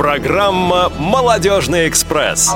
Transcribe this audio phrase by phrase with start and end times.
[0.00, 2.50] Программа «Молодежный экспресс».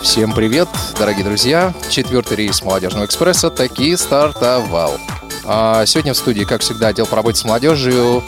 [0.00, 1.74] Всем привет, дорогие друзья!
[1.90, 4.96] Четвертый рейс «Молодежного экспресса» таки стартовал.
[5.44, 8.24] А сегодня в студии, как всегда, отдел по работе с молодежью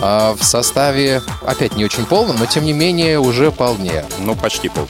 [0.00, 4.04] а, в составе, опять не очень полном, но тем не менее уже вполне.
[4.18, 4.88] Ну, почти пол.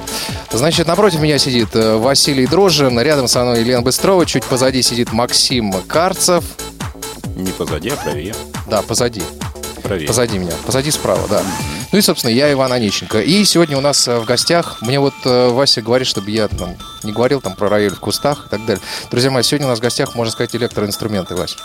[0.50, 5.12] Значит, напротив меня сидит э, Василий Дрожжин, рядом со мной Елена Быстрова, чуть позади сидит
[5.12, 6.44] Максим Карцев.
[7.42, 8.34] Не позади, а правее.
[8.68, 9.22] Да, позади.
[9.82, 10.06] Правее.
[10.06, 10.52] Позади меня.
[10.64, 11.42] Позади справа, да.
[11.90, 13.20] Ну и, собственно, я Иван Онищенко.
[13.20, 16.76] И сегодня у нас э, в гостях, мне вот э, Вася говорит, чтобы я там
[17.02, 18.82] не говорил там про рояль в кустах и так далее.
[19.10, 21.56] Друзья мои, сегодня у нас в гостях, можно сказать, электроинструменты, Вася.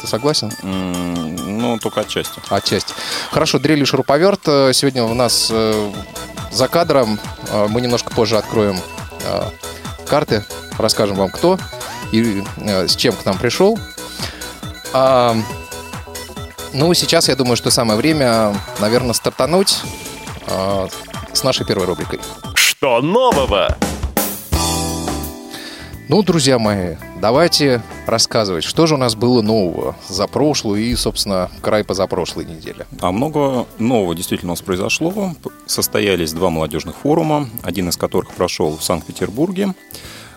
[0.00, 0.52] Ты согласен?
[0.62, 2.40] Ну, только отчасти.
[2.48, 2.94] Отчасти.
[3.32, 4.42] Хорошо, дрель и шуруповерт.
[4.46, 5.92] Э, Сегодня у нас э,
[6.52, 7.18] за кадром.
[7.50, 8.80] Э, Мы немножко позже откроем
[9.24, 9.42] э,
[10.06, 10.44] карты,
[10.78, 11.58] расскажем вам, кто
[12.12, 13.76] и с чем к нам пришел.
[14.92, 15.36] А,
[16.72, 19.78] ну, сейчас я думаю, что самое время, наверное, стартануть
[20.46, 20.88] э,
[21.32, 22.20] с нашей первой рубрикой.
[22.54, 23.76] Что нового?
[26.08, 31.50] Ну, друзья мои, давайте рассказывать, что же у нас было нового за прошлую и, собственно,
[31.62, 32.86] край позапрошлой неделе.
[33.00, 35.34] А много нового действительно у нас произошло.
[35.66, 39.74] Состоялись два молодежных форума, один из которых прошел в Санкт-Петербурге.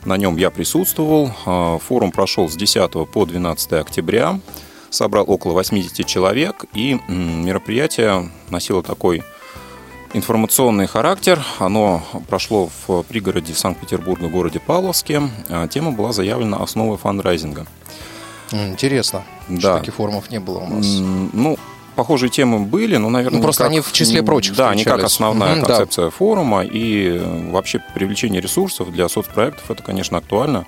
[0.05, 1.31] На нем я присутствовал.
[1.45, 4.39] А, Форум прошел с 10 по 12 октября.
[4.89, 9.23] Собрал около 80 человек, и мероприятие носило такой
[10.14, 11.39] информационный характер.
[11.59, 15.22] Оно прошло в пригороде Санкт-Петербурга, городе Павловске.
[15.50, 17.67] А, Тема была заявлена «Основы фандрайзинга».
[18.52, 19.77] М, Интересно, что Да.
[19.80, 20.88] таких форумов не было у нас.
[21.33, 21.58] Ну,
[22.00, 25.03] похожие темы были, но, наверное, Ну, просто как- они в числе прочих Да, не как
[25.03, 25.66] основная да.
[25.66, 26.64] концепция форума.
[26.64, 30.66] И э, вообще привлечение ресурсов для соцпроектов, это, конечно, актуально.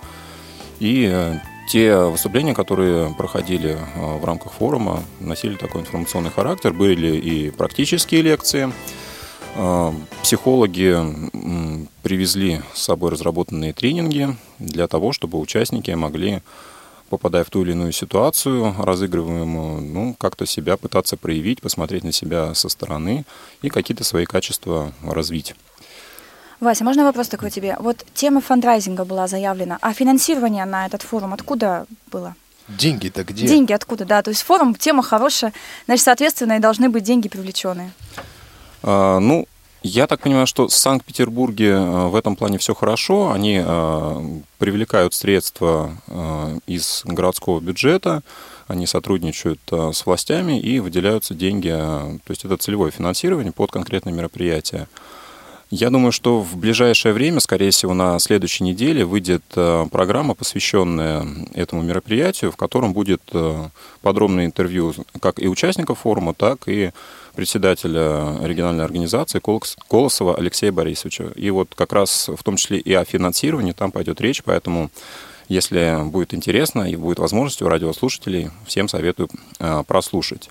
[0.79, 6.73] И э, те выступления, которые проходили э, в рамках форума, носили такой информационный характер.
[6.73, 8.71] Были и практические лекции.
[10.23, 10.95] Психологи
[12.03, 16.41] привезли с собой разработанные тренинги для того, чтобы участники могли
[17.11, 22.55] попадая в ту или иную ситуацию разыгрываемую, ну, как-то себя пытаться проявить, посмотреть на себя
[22.55, 23.25] со стороны
[23.61, 25.53] и какие-то свои качества развить.
[26.61, 27.75] Вася, можно вопрос такой тебе?
[27.79, 32.35] Вот тема фандрайзинга была заявлена, а финансирование на этот форум откуда было?
[32.69, 33.45] Деньги-то где?
[33.45, 34.21] Деньги откуда, да.
[34.21, 35.51] То есть форум, тема хорошая,
[35.87, 37.91] значит, соответственно, и должны быть деньги привлеченные.
[38.83, 39.47] А, Ну,
[39.83, 43.31] я так понимаю, что в Санкт-Петербурге э, в этом плане все хорошо.
[43.31, 48.21] Они э, привлекают средства э, из городского бюджета,
[48.67, 51.69] они сотрудничают с властями и выделяются деньги.
[51.69, 54.87] То есть это целевое финансирование под конкретное мероприятие.
[55.71, 59.43] Я думаю, что в ближайшее время, скорее всего, на следующей неделе выйдет
[59.91, 63.21] программа, посвященная этому мероприятию, в котором будет
[64.01, 66.91] подробное интервью как и участников форума, так и
[67.35, 71.31] председателя региональной организации Колос- Колосова Алексея Борисовича.
[71.35, 74.89] И вот как раз в том числе и о финансировании там пойдет речь, поэтому
[75.47, 80.49] если будет интересно и будет возможность у радиослушателей, всем советую э, прослушать.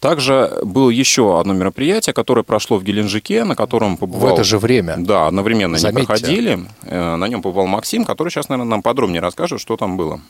[0.00, 4.32] Также было еще одно мероприятие, которое прошло в Геленджике, на котором В побывал...
[4.34, 4.94] это же время.
[4.96, 6.06] Да, одновременно они Заметьте.
[6.06, 6.58] проходили.
[6.84, 10.22] Э, На нем побывал Максим, который сейчас, наверное, нам подробнее расскажет, что там было.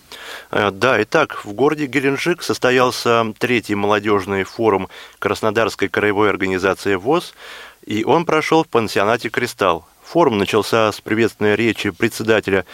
[0.50, 4.88] Э, Да, итак, в городе Геленджик состоялся третий молодежный форум
[5.20, 7.32] Краснодарской краевой организации ВОЗ,
[7.86, 9.86] и он прошел в пансионате «Кристалл».
[10.02, 12.64] Форум начался с приветственной речи председателя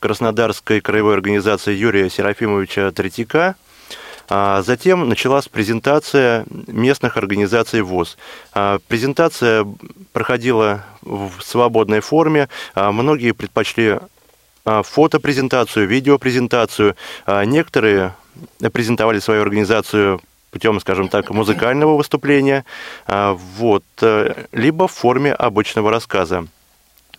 [0.00, 3.56] Краснодарской краевой организации Юрия Серафимовича Третьяка,
[4.28, 8.16] затем началась презентация местных организаций ВОЗ.
[8.52, 9.66] А, Презентация
[10.12, 12.48] проходила в свободной форме.
[12.74, 13.98] А, Многие предпочли
[14.64, 16.96] а, фотопрезентацию, видеопрезентацию.
[17.26, 18.14] А, Некоторые
[18.72, 20.20] презентовали свою организацию
[20.52, 22.64] путем, скажем так, музыкального выступления,
[23.06, 26.46] а, вот, э, либо в форме обычного рассказа.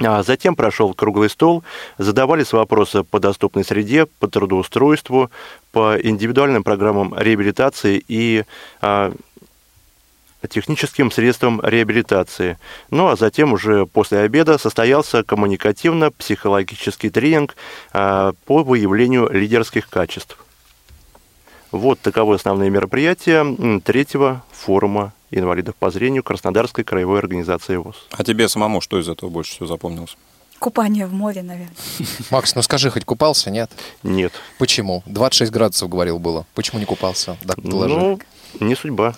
[0.05, 1.63] А Затем прошел круглый стол,
[1.97, 5.31] задавались вопросы по доступной среде, по трудоустройству,
[5.71, 8.43] по индивидуальным программам реабилитации и
[8.81, 9.13] а,
[10.47, 12.57] техническим средствам реабилитации.
[12.89, 17.55] Ну а затем уже после обеда состоялся коммуникативно-психологический тренинг
[17.91, 20.37] а, по выявлению лидерских качеств.
[21.71, 27.95] Вот таковы основные мероприятия третьего форума инвалидов по зрению Краснодарской краевой организации ВОЗ.
[28.11, 30.15] А тебе самому что из этого больше всего запомнилось?
[30.59, 31.75] Купание в море, наверное.
[32.31, 33.69] Макс, ну скажи, хоть купался, нет?
[34.03, 34.33] Нет.
[34.59, 35.03] Почему?
[35.05, 36.45] 26 градусов, говорил, было.
[36.55, 37.37] Почему не купался?
[37.43, 37.95] Да, доложи.
[37.95, 38.19] Ну,
[38.59, 39.15] не судьба.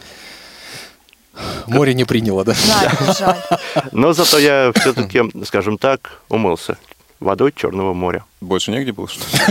[1.67, 2.53] Море не приняло, да?
[2.53, 3.37] Жаль, жаль.
[3.91, 6.77] Но зато я все-таки, скажем так, умылся
[7.25, 8.23] водой Черного моря.
[8.39, 9.43] Больше негде было, что ли?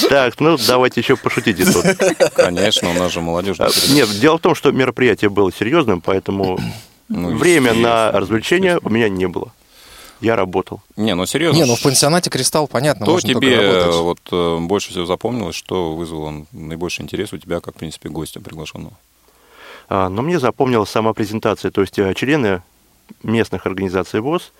[0.08, 1.84] Так, ну давайте еще пошутите тут.
[2.34, 3.56] Конечно, у нас же молодежь.
[3.60, 6.58] А, Нет, дело в том, что мероприятие было серьезным, поэтому
[7.08, 9.52] Ну, время на развлечения у меня не было.
[10.20, 10.80] Я работал.
[10.96, 11.56] Не, ну серьезно.
[11.56, 15.94] Не, ну в пансионате «Кристалл» понятно, Что тебе э, вот э, больше всего запомнилось, что
[15.94, 18.94] вызвало наибольший интерес у тебя, как, в принципе, гостя приглашенного?
[19.88, 22.62] А, Но мне запомнилась сама презентация, то есть э, члены
[23.22, 24.52] местных организаций ВОЗ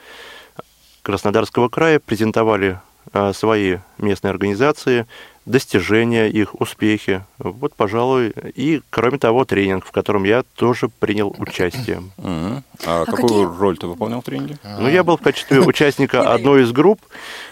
[1.12, 2.80] Краснодарского края презентовали
[3.14, 5.06] а, свои местные организации,
[5.46, 7.24] достижения их, успехи.
[7.38, 12.02] Вот, пожалуй, и, кроме того, тренинг, в котором я тоже принял участие.
[12.18, 12.62] Мгм.
[12.84, 14.58] А, какую какие- роль ты выполнял в тренинге?
[14.78, 17.00] Ну, я был в качестве участника одной из групп.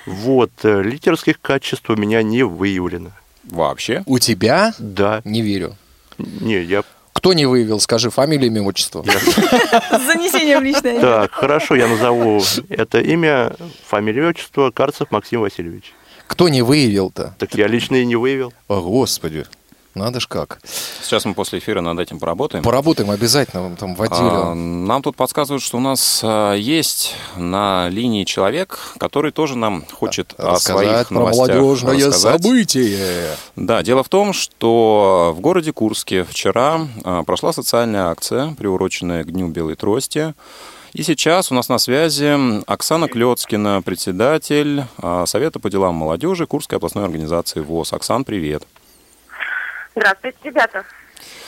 [0.04, 3.12] Вот, э, лидерских качеств у меня не выявлено.
[3.44, 4.02] Вообще?
[4.04, 4.74] У тебя?
[4.78, 5.76] Да, Не верю.
[6.18, 6.82] не, я...
[7.16, 9.02] Кто не выявил, скажи фамилию, имя, отчество.
[9.02, 9.08] С
[10.06, 11.00] занесением в личное.
[11.00, 13.56] Так, хорошо, я назову это имя,
[13.88, 15.94] фамилию, отчество, Карцев Максим Васильевич.
[16.26, 17.34] Кто не выявил-то?
[17.38, 18.52] Так я лично и не выявил.
[18.68, 19.46] О, Господи,
[19.96, 20.60] надо ж как.
[21.02, 22.62] Сейчас мы после эфира над этим поработаем.
[22.62, 24.20] Поработаем обязательно там в отделе.
[24.20, 29.84] А, Нам тут подсказывают, что у нас а, есть на линии человек, который тоже нам
[29.92, 32.42] хочет о своих Рассказать про новостях молодежное рассказать.
[32.42, 33.36] событие.
[33.56, 39.32] Да, дело в том, что в городе Курске вчера а, прошла социальная акция, приуроченная к
[39.32, 40.34] Дню Белой Трости.
[40.92, 46.78] И сейчас у нас на связи Оксана Клецкина, председатель а, Совета по делам молодежи Курской
[46.78, 47.92] областной организации ВОЗ.
[47.92, 48.62] Оксан, привет.
[49.96, 50.84] Здравствуйте, ребята.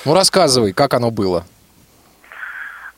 [0.07, 1.45] Ну, рассказывай, как оно было.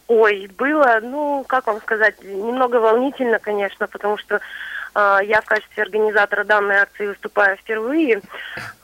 [0.06, 5.82] Ой, было, ну, как вам сказать, немного волнительно, конечно, потому что э, я в качестве
[5.82, 8.23] организатора данной акции выступаю впервые.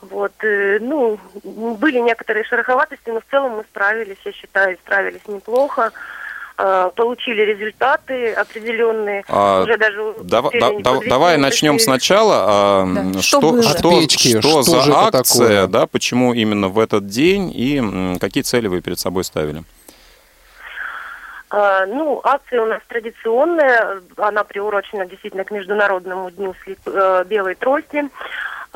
[0.01, 5.93] Вот, э, ну, были некоторые шероховатости, но в целом мы справились, я считаю, справились неплохо.
[5.93, 6.26] Э,
[6.57, 9.25] получили результаты определенные.
[9.29, 12.45] А, уже даже Дава- успели да- давай начнем сначала.
[12.49, 13.21] а, Да.
[13.23, 15.67] Что, Что что, От печки, что что за акция, такое?
[15.67, 19.65] да, почему именно в этот день и какие цели вы перед собой ставили?
[21.51, 26.55] А, Ну, акция у нас традиционная, она приурочена действительно к Международному дню
[26.87, 28.09] э, белой трости.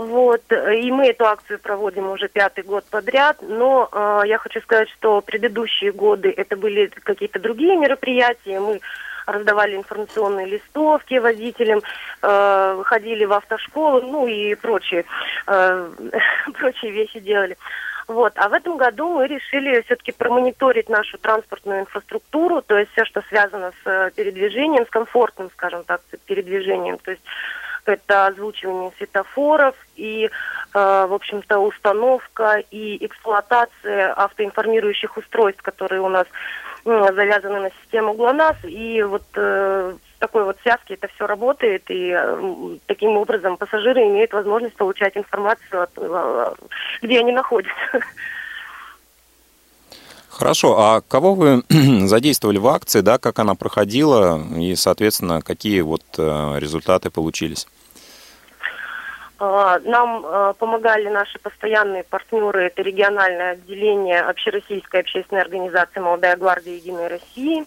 [0.00, 4.88] Вот, и мы эту акцию проводим уже пятый год подряд, но э, я хочу сказать,
[4.88, 8.80] что предыдущие годы это были какие-то другие мероприятия, мы
[9.26, 11.82] раздавали информационные листовки водителям,
[12.22, 15.04] э, ходили в автошколу, ну и прочие,
[15.46, 15.90] э,
[16.54, 17.58] прочие вещи делали.
[18.08, 18.32] Вот.
[18.36, 23.20] А в этом году мы решили все-таки промониторить нашу транспортную инфраструктуру, то есть все, что
[23.28, 26.96] связано с э, передвижением, с комфортным, скажем так, передвижением.
[26.96, 27.22] То есть
[27.90, 30.30] это озвучивание светофоров и, э,
[30.72, 36.26] в общем-то, установка и эксплуатация автоинформирующих устройств, которые у нас
[36.84, 38.56] завязаны на систему ГЛОНАСС.
[38.64, 44.02] И вот э, в такой вот связке это все работает, и э, таким образом пассажиры
[44.02, 46.54] имеют возможность получать информацию, от, э,
[47.02, 48.00] где они находятся.
[50.28, 51.64] Хорошо, а кого вы
[52.06, 57.66] задействовали в акции, да, как она проходила и, соответственно, какие вот э, результаты получились?
[59.42, 66.74] А, Нам э, помогали наши постоянные партнеры, это региональное отделение Общероссийской общественной организации «Молодая гвардия
[66.74, 67.64] Единой России»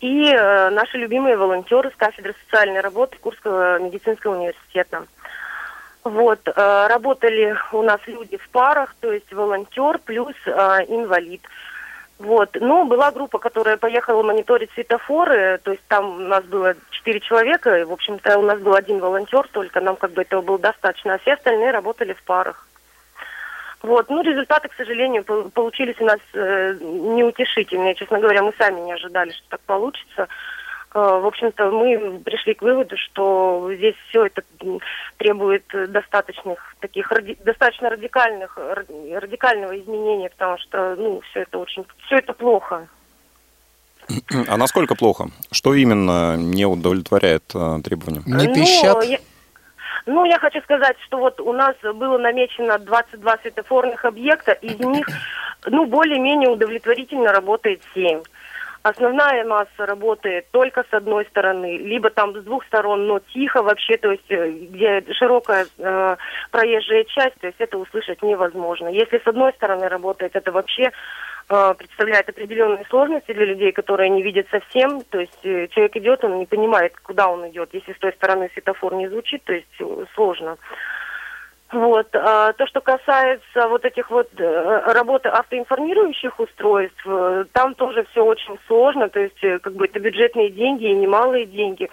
[0.00, 5.06] и э, наши любимые волонтеры с кафедры социальной работы Курского медицинского университета.
[6.02, 10.50] Вот, э, работали у нас люди в парах, то есть волонтер плюс э,
[10.88, 11.42] инвалид.
[12.18, 12.56] Вот.
[12.60, 17.76] Ну, была группа, которая поехала мониторить светофоры, то есть там у нас было четыре человека,
[17.76, 21.14] и, в общем-то, у нас был один волонтер, только нам как бы этого было достаточно,
[21.14, 22.66] а все остальные работали в парах.
[23.82, 27.94] Вот, ну, результаты, к сожалению, пол- получились у нас э, неутешительные.
[27.94, 30.28] Честно говоря, мы сами не ожидали, что так получится.
[30.94, 34.42] Э, в общем-то, мы пришли к выводу, что здесь все это
[35.18, 41.84] требует достаточных таких ради- достаточно радикальных ради- радикального изменения, потому что, ну, все это очень,
[42.06, 42.86] все это плохо.
[44.48, 45.30] А насколько плохо?
[45.50, 48.22] Что именно не удовлетворяет э, требованиям?
[48.26, 49.04] Не Ну, пищат?
[49.04, 49.18] я-
[50.06, 55.08] ну, я хочу сказать, что вот у нас было намечено 22 светофорных объекта, из них,
[55.66, 58.22] ну, более-менее удовлетворительно работает 7.
[58.84, 63.96] Основная масса работает только с одной стороны, либо там с двух сторон, но тихо вообще,
[63.96, 66.16] то есть э, где широкая э,
[66.50, 68.88] проезжая часть, то есть это услышать невозможно.
[68.88, 70.92] Если с одной стороны работает, это вообще
[71.48, 75.00] э, представляет определенные сложности для людей, которые не видят совсем.
[75.08, 77.70] То есть э, человек идет, он не понимает, куда он идет.
[77.72, 79.80] Если с той стороны светофор не звучит, то есть
[80.14, 80.58] сложно.
[81.74, 82.06] Вот.
[82.14, 88.24] А то, что касается вот этих вот э, работы автоинформирующих устройств, э, там тоже все
[88.24, 91.90] очень сложно, то есть э, как бы это бюджетные деньги и немалые деньги.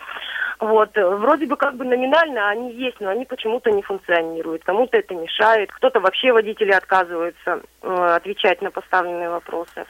[0.60, 4.64] Вот, вроде бы как бы номинально они есть, но они почему-то не функционируют.
[4.64, 9.88] Кому-то это мешает, кто-то вообще водители отказываются отвечать на поставленные вопросы.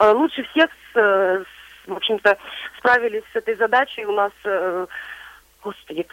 [0.00, 1.44] Лучше всех, с,
[1.86, 2.38] в общем-то,
[2.78, 4.32] справились с этой задачей у нас,
[5.62, 6.06] господи,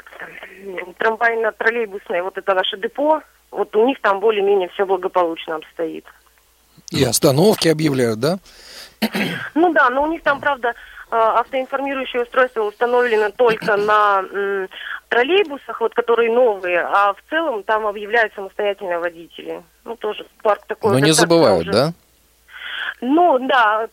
[0.97, 3.21] трамвайно-троллейбусное, вот это наше депо,
[3.51, 6.05] вот у них там более-менее все благополучно обстоит.
[6.91, 8.37] И остановки объявляют, да?
[9.53, 10.73] Ну да, но у них там, правда, э,
[11.15, 14.67] автоинформирующее устройство установлено только на м,
[15.09, 19.63] троллейбусах, вот которые новые, а в целом там объявляют самостоятельные водители.
[19.83, 20.91] Ну тоже парк такой.
[20.93, 21.93] Но не забывают, да?
[23.01, 23.87] Ну да,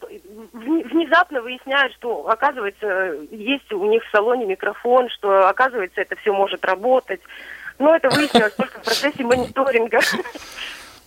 [0.53, 6.33] вне- внезапно выясняют, что оказывается есть у них в салоне микрофон, что оказывается это все
[6.33, 7.21] может работать.
[7.79, 10.01] Но это выяснилось только в процессе мониторинга.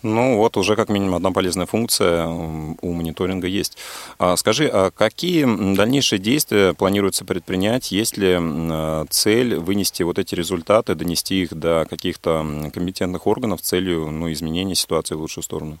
[0.02, 3.78] Ну, вот уже как минимум одна полезная функция у мониторинга есть.
[4.18, 7.90] А скажи, а какие дальнейшие действия планируется предпринять?
[7.90, 13.60] Есть ли м, э, цель вынести вот эти результаты, донести их до каких-то компетентных органов
[13.60, 15.78] с целью ну, изменения ситуации в лучшую сторону?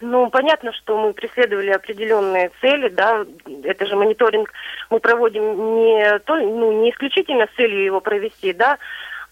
[0.00, 3.26] Ну, понятно, что мы преследовали определенные цели, да,
[3.64, 4.50] это же мониторинг
[4.88, 8.78] мы проводим не, то, ну, не исключительно с целью его провести, да,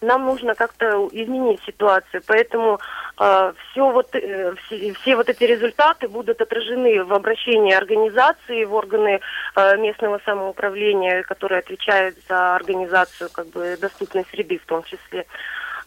[0.01, 2.79] нам нужно как-то изменить ситуацию, поэтому
[3.15, 9.19] все, вот, э, все, все вот эти результаты будут отражены в обращении организации, в органы
[9.55, 15.25] э, местного самоуправления, которые отвечают за организацию как бы, доступной среды в том числе.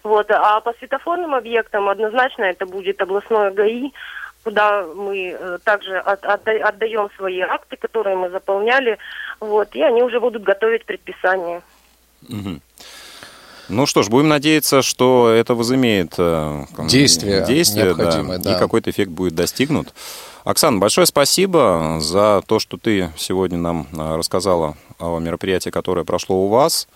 [0.02, 0.30] Вот.
[0.30, 3.92] А по светофорным объектам однозначно это будет областное ГАИ,
[4.44, 8.98] куда мы э, также от- отда- отдаем свои акты, которые мы заполняли,
[9.40, 11.62] вот, и они уже будут готовить предписание.
[12.28, 12.60] Мгм.
[13.68, 18.54] Ну что ж, будем надеяться, что это возымеет э, Действие действие, да, да.
[18.56, 19.94] и какой-то эффект будет достигнут.
[20.44, 26.36] Оксана, большое спасибо за то, что ты сегодня нам э, рассказала о мероприятии, которое прошло
[26.36, 26.88] у вас.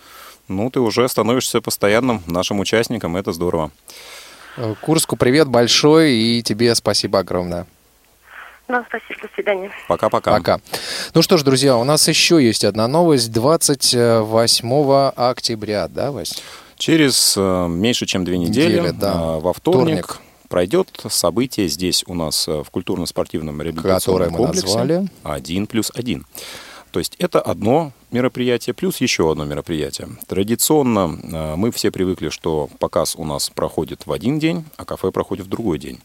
[0.49, 3.71] Ну, ты уже становишься постоянным нашим участником, это здорово.
[4.57, 7.65] Э, Курску привет большой и тебе спасибо огромное.
[8.67, 9.71] Ну, спасибо, до свидания.
[9.87, 10.31] Пока-пока.
[10.31, 10.59] Пока.
[11.13, 13.31] Ну что ж, друзья, у нас еще есть одна новость.
[13.31, 16.41] 28 октября, да, Вась?
[16.75, 19.13] Через э, меньше чем две недели, Неделя, да.
[19.13, 20.21] э, во вторник, Вторник.
[20.49, 24.65] пройдет событие здесь у нас э, в культурно-спортивном Которое реабилитационном мы комплексе.
[24.67, 25.07] назвали.
[25.23, 26.25] Один плюс один.
[26.91, 30.09] То есть это одно мероприятие плюс еще одно мероприятие.
[30.27, 35.11] Традиционно э, мы все привыкли, что показ у нас проходит в один день, а кафе
[35.11, 35.99] проходит в другой день.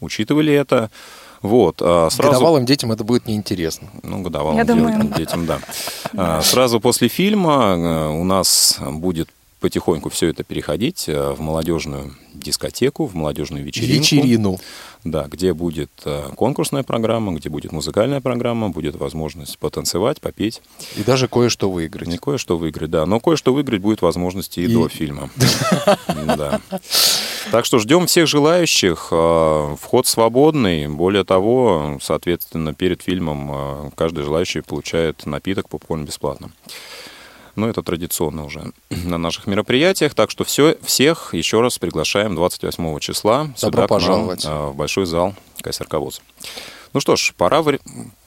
[0.00, 0.90] учитывали это.
[1.42, 2.32] Вот, а, сразу...
[2.32, 3.88] Годовалым детям это будет неинтересно.
[4.02, 5.60] Ну, годовалым Я думаю, детям, да.
[6.14, 9.28] А, Сразу после фильма у нас будет
[9.64, 14.02] потихоньку все это переходить э, в молодежную дискотеку, в молодежную вечеринку.
[14.02, 14.58] Вечерину.
[15.04, 20.62] Да, где будет э, конкурсная программа, где будет музыкальная программа, будет возможность потанцевать, попеть.
[20.96, 22.08] И даже кое-что выиграть.
[22.08, 23.04] Не кое-что выиграть, да.
[23.04, 25.28] Но кое-что выиграть будет возможности и, И- до фильма.
[26.36, 26.60] Да.
[27.52, 29.08] Так что ждем всех желающих.
[29.10, 30.88] Э, Вход свободный.
[30.88, 36.50] Более того, соответственно, перед фильмом э, каждый желающий получает напиток попкорн бесплатно.
[37.56, 40.14] Но это традиционно уже на наших мероприятиях.
[40.14, 44.44] Так что все, всех еще раз приглашаем 28 числа Добро сюда к нам, пожаловать.
[44.44, 46.20] э, в большой зал КСРК ВОЗ.
[46.92, 47.62] Ну что ж, пора,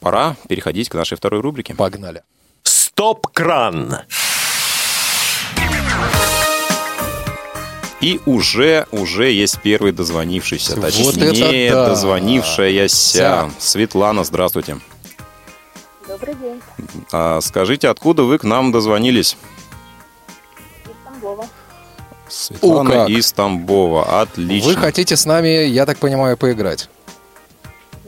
[0.00, 1.74] пора переходить к нашей второй рубрике.
[1.74, 2.22] Погнали.
[2.64, 3.98] Стоп-кран.
[8.00, 11.86] И уже, уже есть первый дозвонившийся, Вот точнее, это да.
[11.88, 13.18] дозвонившаяся.
[13.18, 13.50] Ся.
[13.58, 14.78] Светлана, здравствуйте.
[16.20, 16.62] Добрый день,
[17.12, 19.36] А, скажите, откуда вы к нам дозвонились?
[20.84, 21.46] из Тамбова.
[22.28, 23.08] Светлана как.
[23.10, 24.20] из Тамбова.
[24.22, 24.68] Отлично.
[24.70, 26.88] Вы хотите с нами, я так понимаю, поиграть?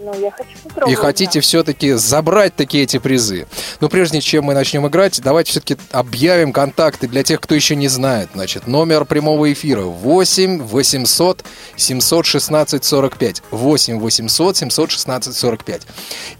[0.03, 0.93] Ну, я хочу попробовать.
[0.93, 3.47] И хотите все-таки забрать такие эти призы.
[3.81, 7.89] Но прежде чем мы начнем играть, давайте все-таки объявим контакты для тех, кто еще не
[7.89, 8.31] знает.
[8.33, 11.45] Значит, номер прямого эфира 8 800
[11.77, 13.43] 716 45.
[13.51, 15.83] 8 800 716 45.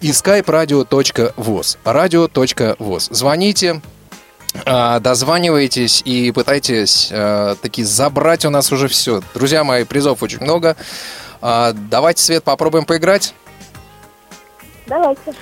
[0.01, 1.77] И skype radio.voz.
[1.85, 3.07] Radio.voz.
[3.11, 3.81] Звоните,
[4.65, 9.21] а, дозванивайтесь и пытайтесь а, таки забрать у нас уже все.
[9.35, 10.75] Друзья мои, призов очень много.
[11.43, 13.35] А, давайте, Свет, попробуем поиграть.
[14.91, 15.33] Давайте.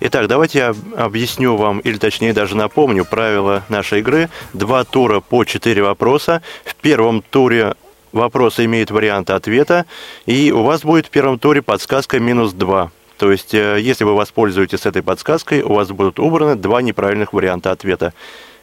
[0.00, 4.28] Итак, давайте я объясню вам, или точнее даже напомню, правила нашей игры.
[4.52, 6.42] Два тура по четыре вопроса.
[6.64, 7.76] В первом туре
[8.10, 9.86] вопросы имеют варианты ответа,
[10.26, 12.90] и у вас будет в первом туре подсказка минус два.
[13.16, 17.70] То есть, э, если вы воспользуетесь этой подсказкой, у вас будут убраны два неправильных варианта
[17.70, 18.12] ответа.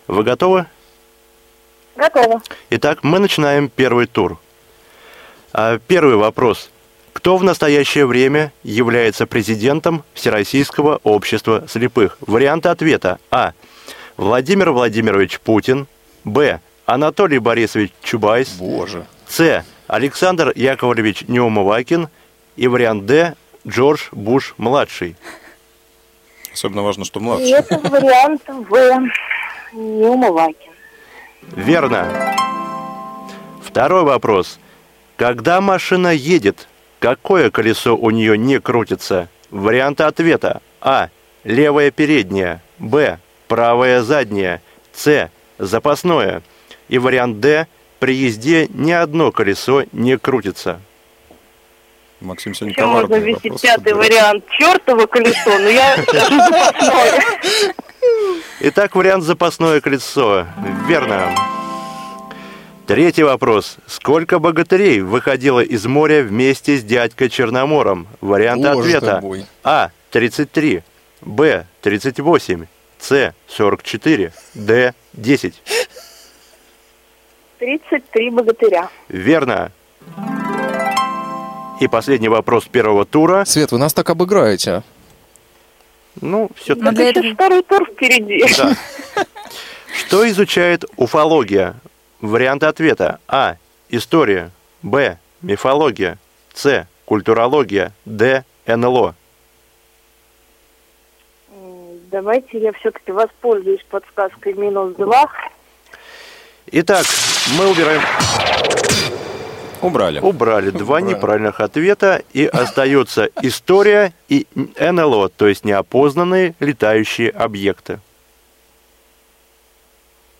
[0.07, 0.65] Вы готовы?
[1.95, 2.41] Готово.
[2.69, 4.37] Итак, мы начинаем первый тур.
[5.53, 6.69] А, Первый вопрос.
[7.13, 12.17] Кто в настоящее время является президентом Всероссийского общества слепых?
[12.21, 13.19] Варианты ответа.
[13.31, 13.53] А.
[14.17, 15.87] Владимир Владимирович Путин.
[16.23, 16.59] Б.
[16.85, 18.49] Анатолий Борисович Чубайс.
[18.55, 19.05] Боже.
[19.27, 19.63] С.
[19.87, 22.09] Александр Яковлевич Неумывакин.
[22.55, 23.35] И вариант Д.
[23.67, 25.15] Джордж Буш-младший.
[26.51, 27.51] Особенно важно, что И младший.
[27.51, 29.01] это вариант В.
[29.73, 30.71] Неумывакин.
[31.55, 32.35] Верно.
[33.63, 34.59] Второй вопрос.
[35.15, 36.67] Когда машина едет,
[37.03, 39.27] какое колесо у нее не крутится?
[39.51, 40.61] Варианты ответа.
[40.79, 41.09] А.
[41.43, 42.61] Левое переднее.
[42.79, 43.19] Б.
[43.49, 44.61] Правое заднее.
[44.93, 45.29] С.
[45.57, 46.41] Запасное.
[46.87, 47.67] И вариант Д.
[47.99, 50.79] При езде ни одно колесо не крутится.
[52.21, 53.97] Максим сегодня Еще можно ввести пятый собирает.
[53.97, 57.21] вариант чертово колесо, но я скажу запасное.
[58.61, 60.47] Итак, вариант запасное колесо.
[60.87, 61.35] Верно.
[62.87, 63.77] Третий вопрос.
[63.87, 68.07] Сколько богатырей выходило из моря вместе с дядькой Черномором?
[68.19, 69.19] Варианты Боже ответа.
[69.21, 69.45] мой.
[69.63, 69.89] А.
[70.11, 70.83] 33.
[71.21, 71.65] Б.
[71.81, 72.65] 38.
[72.99, 73.33] С.
[73.47, 74.33] 44.
[74.53, 74.93] Д.
[75.13, 75.61] 10.
[77.59, 78.89] 33 богатыря.
[79.07, 79.71] Верно.
[81.79, 83.45] И последний вопрос первого тура.
[83.45, 84.71] Свет, вы нас так обыграете.
[84.71, 84.83] а?
[86.21, 88.45] Ну, все Так для еще этого- второй тур впереди.
[88.57, 88.75] Да.
[89.99, 91.75] Что изучает уфология?
[92.23, 93.19] Варианты ответа.
[93.27, 93.57] А.
[93.89, 94.49] История.
[94.81, 95.17] Б.
[95.41, 96.17] Мифология.
[96.53, 96.87] С.
[97.03, 97.91] Культурология.
[98.05, 98.45] Д.
[98.65, 99.13] НЛО.
[102.09, 105.29] Давайте я все-таки воспользуюсь подсказкой минус два.
[106.67, 107.05] Итак,
[107.57, 108.01] мы убираем,
[109.81, 110.19] Убрали.
[110.19, 111.15] убрали два Убрали.
[111.15, 114.47] неправильных ответа, и остается история и
[114.79, 117.99] НЛО, то есть неопознанные летающие объекты.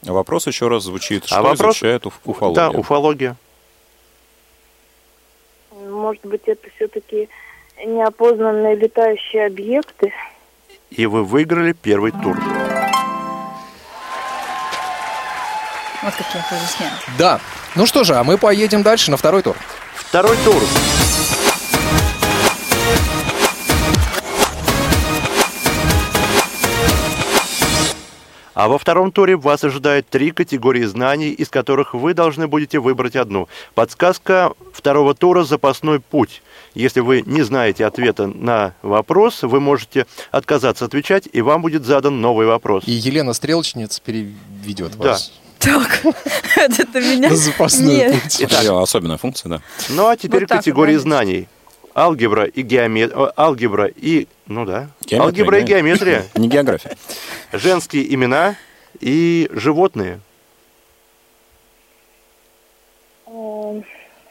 [0.06, 1.26] Вопрос еще раз звучит.
[1.26, 2.56] Что А вопрос- изучает уф- уфология?
[2.56, 3.36] Да, уфология.
[5.72, 7.30] Может быть, это все-таки
[7.86, 10.13] неопознанные летающие объекты.
[10.92, 12.38] И вы выиграли первый тур.
[16.04, 16.96] Вот какие аплодисменты.
[17.18, 17.39] Да.
[17.76, 19.56] Ну что же, а мы поедем дальше на второй тур.
[19.96, 20.62] Второй тур.
[28.54, 33.16] А во втором туре вас ожидает три категории знаний, из которых вы должны будете выбрать
[33.16, 33.48] одну.
[33.74, 36.42] Подсказка второго тура «Запасной путь».
[36.76, 42.22] Если вы не знаете ответа на вопрос, вы можете отказаться отвечать, и вам будет задан
[42.22, 42.84] новый вопрос.
[42.88, 45.10] И Елена Стрелочниц переведет Да.
[45.10, 46.02] вас Так,
[46.56, 47.34] это меня...
[47.36, 48.22] запасной Нет.
[48.22, 48.44] путь.
[48.52, 49.62] Особенная функция, да.
[49.89, 51.48] Ну а теперь Вот так категории знаний.
[51.96, 53.32] Алгебра и геометрия.
[53.38, 54.28] Алгебра и...
[54.48, 54.89] Ну да.
[55.06, 55.68] Геометрия, Алгебра и да.
[55.68, 56.26] геометрия.
[56.36, 56.98] Не география.
[57.54, 58.56] Женские имена
[59.00, 60.20] и животные.
[63.28, 63.84] М,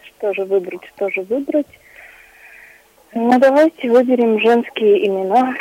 [0.02, 1.66] Что же выбрать, что же выбрать?
[3.14, 5.54] Ну, давайте выберем женские имена.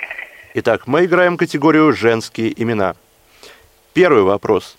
[0.56, 2.96] Итак, мы играем категорию «Женские имена».
[3.94, 4.78] Первый вопрос.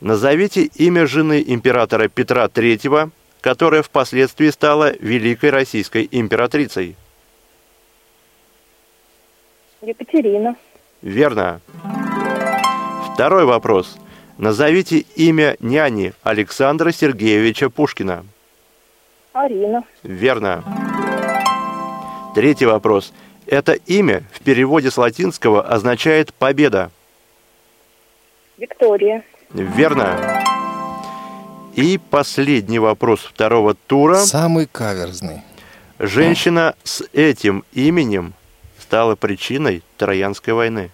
[0.00, 6.96] Назовите имя жены императора Петра III, которая впоследствии стала Великой Российской императрицей.
[9.82, 10.56] Екатерина.
[11.02, 11.60] Верно.
[13.16, 13.96] Второй вопрос.
[14.36, 18.26] Назовите имя няни Александра Сергеевича Пушкина.
[19.32, 19.84] Арина.
[20.02, 20.62] Верно.
[22.34, 23.14] Третий вопрос.
[23.46, 26.90] Это имя в переводе с латинского означает «победа».
[28.58, 29.24] Виктория.
[29.48, 30.42] Верно.
[31.74, 34.16] И последний вопрос второго тура.
[34.16, 35.40] Самый каверзный.
[35.98, 38.34] Женщина с этим именем
[38.78, 40.90] стала причиной Троянской войны.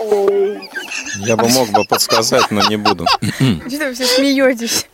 [0.00, 0.70] Ой,
[1.18, 3.06] Я бы мог бы подсказать, но не буду.
[3.06, 4.86] Что вы все смеетесь?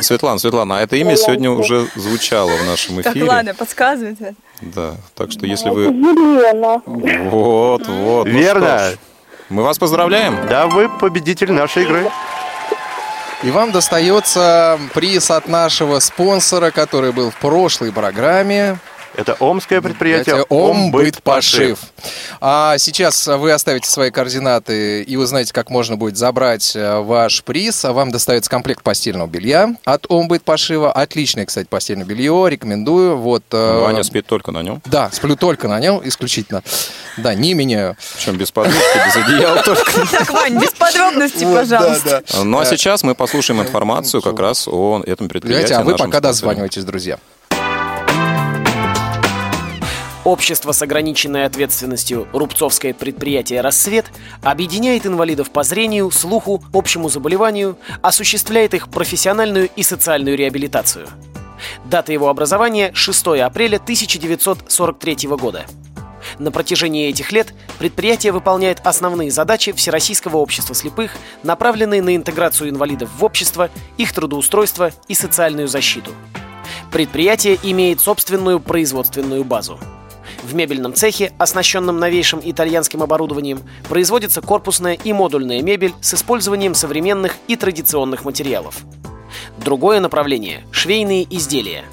[0.00, 3.26] Светлана, Светлана, а это имя сегодня уже звучало в нашем Так, эфире.
[3.26, 4.18] ладно, подсказывает.
[4.60, 5.84] Да, так что если вы...
[5.84, 6.82] Елена.
[6.84, 8.26] Вот, вот.
[8.26, 8.90] ну Верно.
[9.48, 10.48] Мы вас поздравляем.
[10.48, 12.10] Да, вы победитель нашей игры.
[13.42, 18.78] И вам достается приз от нашего спонсора, который был в прошлой программе.
[19.16, 21.78] Это омское предприятие Это Омбытпошив.
[22.40, 27.84] А сейчас вы оставите свои координаты и узнаете, как можно будет забрать э, ваш приз.
[27.84, 30.90] А Вам достается комплект постельного белья от Омбытпошива.
[30.92, 32.46] Отличное, кстати, постельное белье.
[32.48, 33.16] Рекомендую.
[33.16, 34.82] Вот, э, Ваня спит только на нем.
[34.84, 36.62] Да, сплю только на нем, исключительно.
[37.16, 37.96] Да, не меняю.
[38.16, 39.84] Причем без подушки, без одеяла только.
[40.14, 42.22] Так, Вань, без подробностей, пожалуйста.
[42.42, 45.66] Ну а сейчас мы послушаем информацию как раз о этом предприятии.
[45.66, 46.20] Знаете, а вы пока спонсоре.
[46.20, 47.18] дозваниваетесь, друзья.
[50.24, 54.06] Общество с ограниченной ответственностью Рубцовское предприятие «Рассвет»
[54.42, 61.08] объединяет инвалидов по зрению, слуху, общему заболеванию, осуществляет их профессиональную и социальную реабилитацию.
[61.84, 65.66] Дата его образования– 6 апреля 1943 года.
[66.38, 73.10] На протяжении этих лет предприятие выполняет основные задачи Всероссийского общества слепых, направленные на интеграцию инвалидов
[73.18, 76.12] в общество, их трудоустройство и социальную защиту.
[76.90, 79.78] Предприятие имеет собственную производственную базу.
[80.44, 87.36] В мебельном цехе, оснащенном новейшим итальянским оборудованием, производится корпусная и модульная мебель с использованием современных
[87.48, 88.76] и традиционных материалов.
[89.56, 91.84] Другое направление– швейные изделия.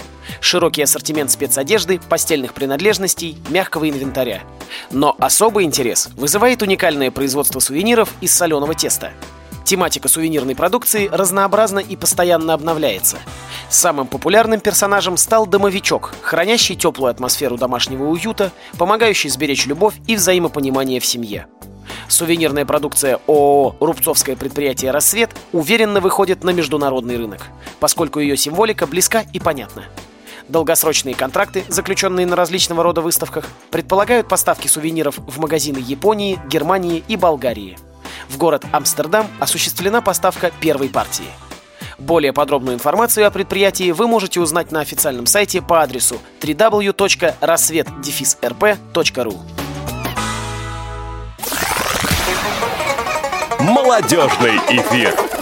[0.41, 4.41] Широкий ассортимент спецодежды, постельных принадлежностей, мягкого инвентаря.
[4.91, 9.13] Но особый интерес вызывает уникальное производство сувениров из соленого теста.
[9.65, 13.17] Тематика сувенирной продукции разнообразна и постоянно обновляется.
[13.69, 20.99] Самым популярным персонажем стал домовичок, хранящий теплую атмосферу домашнего уюта, помогающий сберечь любовь и взаимопонимание
[20.99, 21.47] в семье.
[22.07, 27.43] Сувенирная продукция ООО «Рубцовское предприятие «Рассвет» уверенно выходит на международный рынок,
[27.79, 29.83] поскольку ее символика близка и понятна.
[30.47, 37.15] Долгосрочные контракты, заключенные на различного рода выставках, предполагают поставки сувениров в магазины Японии, Германии и
[37.15, 37.77] Болгарии.
[38.29, 41.27] В город Амстердам осуществлена поставка первой партии.
[41.97, 49.33] Более подробную информацию о предприятии вы можете узнать на официальном сайте по адресу www.рассвет-рп.ру.
[53.59, 55.40] Молодежный эфир.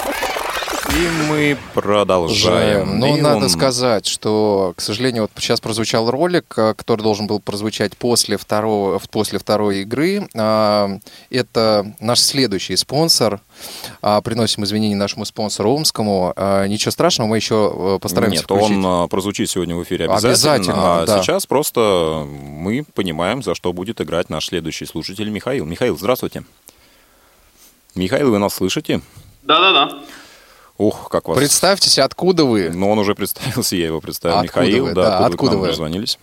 [0.95, 2.99] И мы продолжаем.
[2.99, 7.27] Ну, И надо он- сказать, что, к сожалению, вот сейчас прозвучал ролик, э, который должен
[7.27, 10.27] был прозвучать после, второго, после второй игры.
[10.35, 10.89] А,
[11.29, 13.39] Это наш следующий спонсор.
[14.01, 16.33] А, Приносим извинения нашему спонсору Омскому.
[16.35, 18.71] А, Ничего страшного, мы еще э, постараемся Нет, включить.
[18.77, 20.29] он а, прозвучит сегодня в эфире обязательно.
[20.55, 21.21] Обязательно, а да.
[21.21, 25.65] сейчас просто мы понимаем, за что будет играть наш следующий слушатель Михаил.
[25.65, 26.43] Михаил, здравствуйте.
[27.95, 29.01] Михаил, вы нас слышите?
[29.43, 29.99] Да-да-да.
[30.79, 31.37] Ух, как вас...
[31.37, 32.71] Представьтесь, откуда вы?
[32.73, 34.37] Ну, он уже представился, я его представил.
[34.39, 34.93] Откуда Михаил, вы?
[34.93, 36.17] да, Да, откуда, откуда вы дозвонились?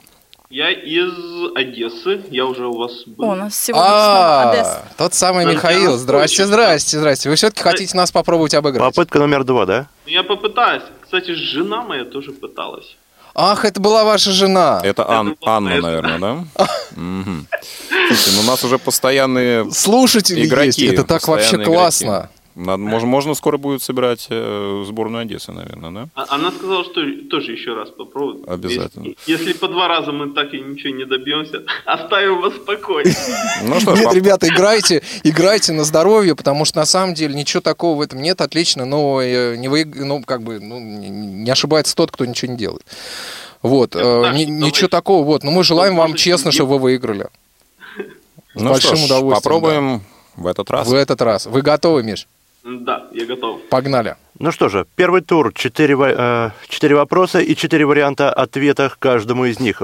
[0.48, 1.12] Я из
[1.54, 2.22] Одессы.
[2.30, 3.26] Я уже у вас был.
[3.26, 4.82] О, у нас сегодня А, Одесса.
[4.96, 5.98] тот самый Михаил.
[5.98, 7.28] Здрасте, здрасте, здрасте.
[7.28, 8.94] Вы все-таки хотите нас попробовать обыграть?
[8.94, 9.88] Попытка номер два, да?
[10.06, 10.84] Я попытаюсь.
[11.02, 12.96] Кстати, жена моя тоже пыталась.
[13.34, 14.80] Ах, это была ваша жена.
[14.82, 16.66] Это Ан- Анна, наверное, да?
[16.92, 17.46] Мгм.
[18.08, 20.80] Слушайте, ну у нас уже постоянные Слушатели игроки.
[20.80, 20.94] есть.
[20.94, 22.30] Это так вообще классно.
[22.56, 26.08] Надо- можно, можно скоро будет собирать э, сборную Одессы, наверное, да?
[26.14, 28.48] А- Она сказала, что тоже еще раз попробует.
[28.48, 29.04] Обязательно.
[29.04, 33.04] Если, если по два раза мы так и ничего не добьемся, оставим вас в покое.
[33.62, 37.34] Ну что ж, Нет, пап- ребята, играйте, играйте на здоровье, потому что на самом деле
[37.34, 41.50] ничего такого в этом нет, отлично, но э, не вы, ну как бы, ну, не-
[41.50, 42.86] ошибается тот, кто ничего не делает.
[43.60, 43.98] Вот, э,
[44.34, 47.28] ничего такого, вот, но мы желаем вам честно, чтобы вы выиграли.
[48.54, 49.34] С ну большим что ж, удовольствием.
[49.42, 50.02] попробуем
[50.36, 50.88] в этот раз.
[50.88, 51.44] В этот раз.
[51.44, 52.26] Вы готовы, Миш?
[52.66, 53.62] Да, я готов.
[53.68, 54.16] Погнали.
[54.40, 55.52] Ну что же, первый тур.
[55.54, 59.80] Четыре, э, четыре вопроса и четыре варианта ответа к каждому из них.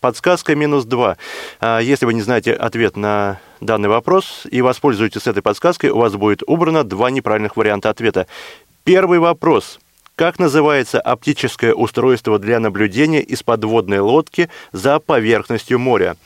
[0.00, 1.16] Подсказка минус два.
[1.60, 6.14] А, Если вы не знаете ответ на данный вопрос и воспользуетесь этой подсказкой, у вас
[6.14, 8.26] будет убрано два неправильных варианта ответа.
[8.82, 9.78] Первый вопрос.
[10.16, 16.16] Как называется оптическое устройство для наблюдения из подводной лодки за поверхностью моря?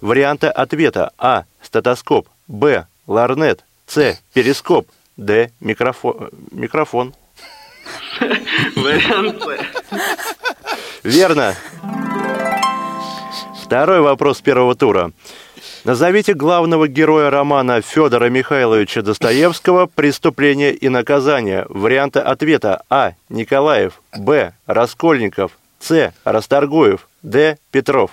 [0.00, 1.12] Варианты ответа.
[1.18, 1.44] А.
[1.62, 2.26] Стетоскоп.
[2.46, 2.86] Б.
[3.06, 3.64] Ларнет.
[3.86, 4.18] С.
[4.32, 4.88] Перископ.
[5.18, 5.50] Д.
[5.60, 6.30] Микрофон.
[6.52, 7.12] Микрофон.
[8.76, 9.42] Вариант.
[11.02, 11.54] Верно.
[13.62, 15.12] Второй вопрос первого тура.
[15.84, 21.66] Назовите главного героя романа Федора Михайловича Достоевского «Преступление и наказание».
[21.68, 23.12] Варианты ответа А.
[23.28, 24.52] Николаев, Б.
[24.66, 26.12] Раскольников, С.
[26.24, 27.58] Расторгуев, Д.
[27.72, 28.12] Петров.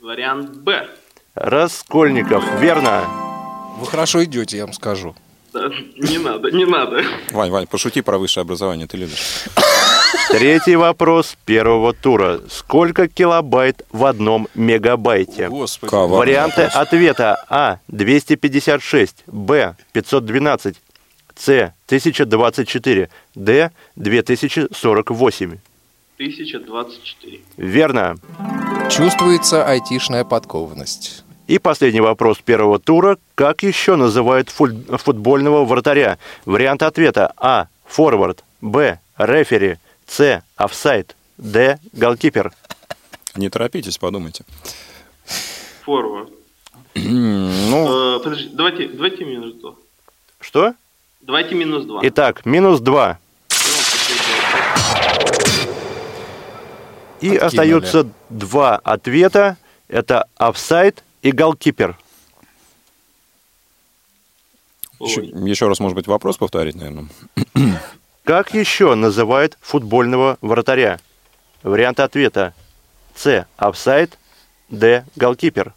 [0.00, 0.88] Вариант Б.
[1.34, 2.44] Раскольников.
[2.60, 3.04] Верно.
[3.78, 5.14] Вы хорошо идете, я вам скажу.
[5.54, 7.04] Да, Не надо, не надо.
[7.30, 9.44] Вань, Вань, пошути про высшее образование, ты любишь.
[10.30, 12.40] Третий вопрос первого тура.
[12.50, 15.48] Сколько килобайт в одном мегабайте?
[15.48, 15.90] Господи.
[15.90, 16.76] Коварный Варианты вопрос.
[16.82, 17.78] ответа А.
[17.86, 19.76] 256, Б.
[19.92, 20.76] 512,
[21.36, 21.72] С.
[21.86, 23.70] 1024, Д.
[23.94, 25.58] 2048.
[26.16, 27.40] 1024.
[27.56, 28.16] Верно.
[28.90, 31.23] Чувствуется айтишная подкованность.
[31.46, 33.18] И последний вопрос первого тура.
[33.34, 36.18] Как еще называют футбольного вратаря?
[36.46, 37.66] Вариант ответа А.
[37.86, 38.44] Форвард.
[38.62, 38.98] Б.
[39.18, 39.76] Рефери.
[40.06, 40.42] С.
[40.56, 41.14] Офсайд.
[41.36, 41.78] Д.
[41.92, 42.52] Голкипер.
[43.36, 44.44] Не торопитесь, подумайте.
[45.84, 46.30] Форвард.
[46.94, 49.74] Ну, Э, подожди, давайте, давайте минус два.
[50.40, 50.74] Что?
[51.20, 52.00] Давайте минус два.
[52.04, 53.18] Итак, минус 2.
[57.20, 57.38] И Откинули.
[57.38, 59.56] остается два ответа.
[59.88, 61.98] Это офсайд и голкипер.
[65.00, 67.08] еще, еще раз, может быть, вопрос повторить, наверное.
[68.24, 71.00] Как еще называют футбольного вратаря?
[71.62, 72.54] Вариант ответа.
[73.16, 73.46] С.
[73.56, 74.18] Офсайд.
[74.68, 75.06] Д.
[75.16, 75.72] Голкипер.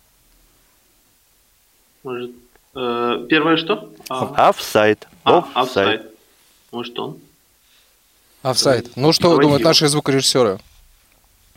[2.04, 2.32] Может,
[2.76, 3.94] э, первое что?
[4.10, 5.08] А, Офсайд.
[5.24, 5.56] а, Офсайд.
[5.56, 6.02] офсайд.
[6.72, 7.20] Может он?
[8.44, 8.96] Офсайд.
[8.98, 9.70] Ну, что думают его.
[9.70, 10.60] наши звукорежиссеры?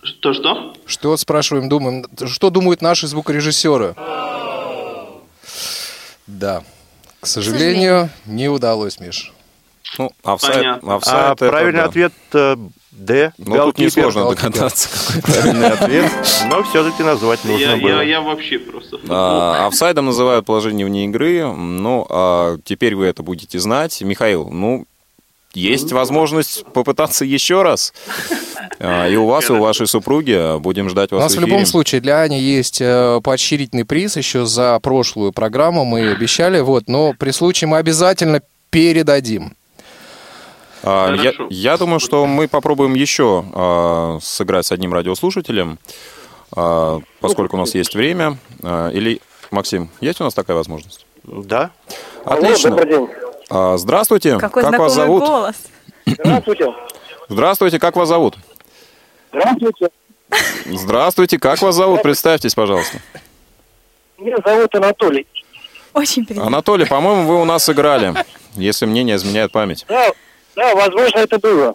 [0.03, 0.75] Что-что?
[0.87, 2.07] Что спрашиваем, думаем?
[2.27, 3.95] Что думают наши звукорежиссеры?
[6.27, 6.63] Да.
[7.21, 9.33] К сожалению, не удалось, Миш.
[9.99, 10.95] Ну, офсайд, Понятно.
[10.97, 11.85] офсайд А это правильный да.
[11.87, 12.57] ответ э,
[12.93, 13.33] Д.
[13.39, 13.87] Ну, тут голкипер.
[14.07, 16.13] несложно догадаться, какой правильный ответ.
[16.49, 17.89] Но все-таки назвать нужно Я, было.
[17.89, 18.99] я, я вообще просто...
[19.09, 21.45] А, Офсайдом называют положение вне игры.
[21.45, 24.01] Ну, а теперь вы это будете знать.
[24.03, 24.87] Михаил, ну,
[25.55, 27.93] есть возможность попытаться еще раз.
[28.83, 30.59] А, И у вас, и у вашей супруги.
[30.59, 31.47] Будем ждать У вас нас в эфире.
[31.51, 35.85] любом случае для Ани есть э, поощрительный приз еще за прошлую программу.
[35.85, 39.55] Мы обещали, вот, но при случае мы обязательно передадим.
[40.83, 41.47] А, я, Хорошо.
[41.51, 45.79] я думаю, что мы попробуем еще а, сыграть с одним радиослушателем,
[46.57, 48.39] а, поскольку у нас есть время.
[48.63, 51.05] А, Или, Максим, есть у нас такая возможность?
[51.25, 51.71] Да.
[52.25, 52.71] Отлично.
[52.71, 53.09] Добрый день.
[53.51, 54.39] А, Здравствуйте.
[54.39, 55.25] Какой как вас зовут?
[55.25, 55.57] голос.
[56.07, 56.67] Здравствуйте.
[57.29, 58.37] Здравствуйте, как вас зовут?
[59.33, 59.89] Здравствуйте.
[60.67, 62.03] Здравствуйте, как вас зовут?
[62.03, 62.99] Представьтесь, пожалуйста.
[64.19, 65.27] Меня зовут Анатолий.
[65.93, 66.47] Очень приятно.
[66.49, 68.15] Анатолий, по-моему, вы у нас играли,
[68.55, 69.85] если мне не изменяет память.
[69.89, 70.11] Да,
[70.55, 71.75] да, возможно, это было.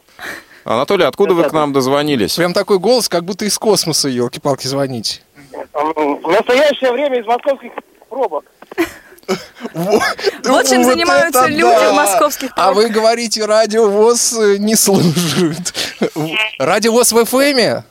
[0.64, 2.36] Анатолий, откуда вы к нам дозвонились?
[2.36, 5.22] Прям такой голос, как будто из космоса, елки-палки, звоните.
[5.74, 7.72] М, В настоящее время из московских
[8.10, 8.46] пробок.
[10.44, 11.92] Вот чем Вот занимаются люди да!
[11.92, 15.74] в московских А вы говорите, радио ВОЗ э, не служит.
[16.60, 17.84] Радио ВОЗ в ФМе?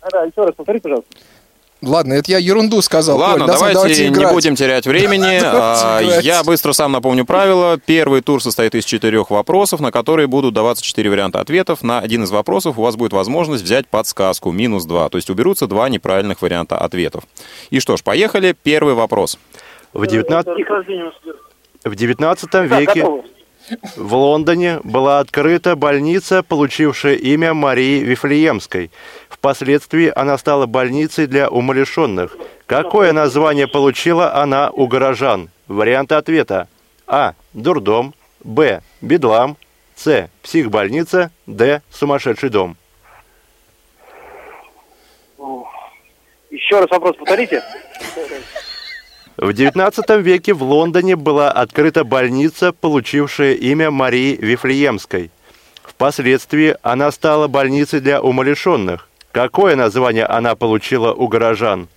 [0.00, 1.08] А, Да, еще раз повтори, пожалуйста.
[1.86, 3.18] Ладно, это я ерунду сказал.
[3.18, 4.32] Ладно, Коль, да, давайте, не играть.
[4.32, 5.40] будем терять времени.
[5.54, 6.00] А.
[6.00, 7.78] Я быстро сам напомню правила.
[7.84, 11.82] Первый тур состоит из четырех вопросов, на которые будут даваться четыре варианта ответов.
[11.82, 15.08] На один из вопросов у вас будет возможность взять подсказку, минус два.
[15.08, 17.24] То есть уберутся два неправильных варианта ответов.
[17.70, 18.54] И что ж, поехали.
[18.62, 19.38] Первый вопрос.
[19.94, 20.46] В 19,
[21.84, 23.06] в 19 Да, веке
[23.96, 28.90] в Лондоне была открыта больница, получившая имя Марии Вифлеемской.
[29.28, 32.36] Впоследствии она стала больницей для умалишенных.
[32.66, 35.48] Какое название получила она у горожан?
[35.68, 36.68] Варианты ответа.
[37.06, 37.34] А.
[37.52, 38.14] Дурдом.
[38.42, 38.82] Б.
[39.00, 39.56] Бедлам.
[39.94, 40.28] С.
[40.42, 41.30] Психбольница.
[41.46, 41.82] Д.
[41.90, 42.76] Сумасшедший дом.
[46.50, 47.62] Еще раз вопрос повторите.
[49.36, 55.30] В XIX веке в Лондоне была открыта больница, получившая имя Марии Вифлеемской.
[55.82, 59.08] Впоследствии она стала больницей для умалишенных.
[59.32, 61.88] Какое название она получила у горожан?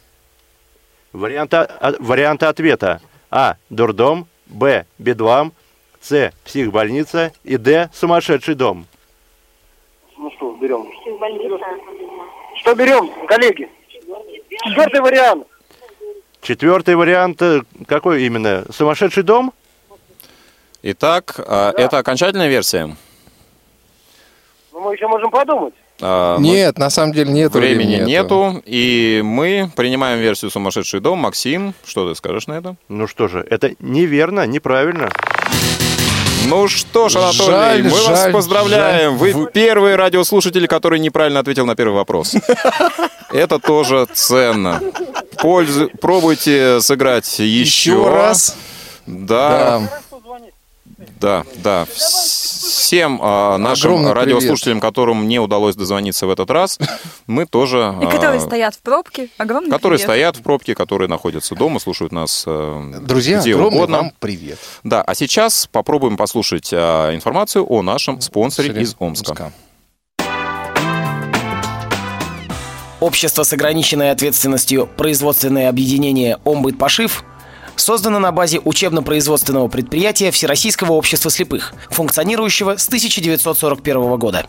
[1.14, 3.02] Варианты, а- варианты ответа.
[3.30, 3.56] А.
[3.70, 4.28] Дурдом.
[4.48, 4.86] Б.
[4.98, 5.54] Бедлам.
[6.02, 6.32] С.
[6.44, 7.34] Психбольница.
[7.44, 7.92] И Д.
[7.94, 8.88] Сумасшедший дом.
[10.18, 10.88] Ну что, берем?
[12.56, 13.70] Что берем, коллеги?
[14.66, 15.48] Четвертый вариант.
[16.48, 17.42] Четвертый вариант.
[17.42, 18.64] э, Какой именно?
[18.72, 19.52] Сумасшедший дом?
[20.82, 22.96] Итак, а, это окончательная версия.
[24.72, 25.74] Ну, мы еще можем подумать.
[26.00, 31.20] А, мы- Нет, на самом деле нет Времени нету, и мы принимаем версию «Сумасшедший дом».
[31.20, 32.78] Максим, что ты скажешь на это?
[32.88, 35.10] Ну что же, это неверно, неправильно.
[36.46, 39.18] Ну что ж, Анатолий, Жаль, мы вас жаль, поздравляем.
[39.18, 39.18] жаль.
[39.20, 42.36] Вы Вы- первый радиослушатель, который неправильно ответил на первый вопрос.
[43.32, 44.82] Это тоже ценно.
[45.40, 45.90] Пользу...
[46.02, 48.56] Пробуйте сыграть еще, Еще раз.
[49.06, 49.82] Да,
[51.20, 51.44] Да.
[51.44, 51.88] да, да.
[51.94, 56.80] Всем а, нашим Огромный радиослушателям, которым не удалось дозвониться в этот раз,
[57.28, 57.96] мы тоже...
[58.02, 59.30] И которые а, стоят в пробке.
[59.38, 60.10] Огромный Которые привет.
[60.10, 63.98] стоят в пробке, которые находятся дома, слушают нас э, Друзья, где огромный угодно.
[63.98, 64.58] вам привет.
[64.84, 69.52] Да, а сейчас попробуем послушать а, информацию о нашем спонсоре из Омска.
[73.00, 74.90] Общество с ограниченной ответственностью.
[74.98, 77.24] Производственное объединение «Омбыт Пошив»
[77.88, 84.46] создано на базе учебно-производственного предприятия Всероссийского общества слепых, функционирующего с 1941 года.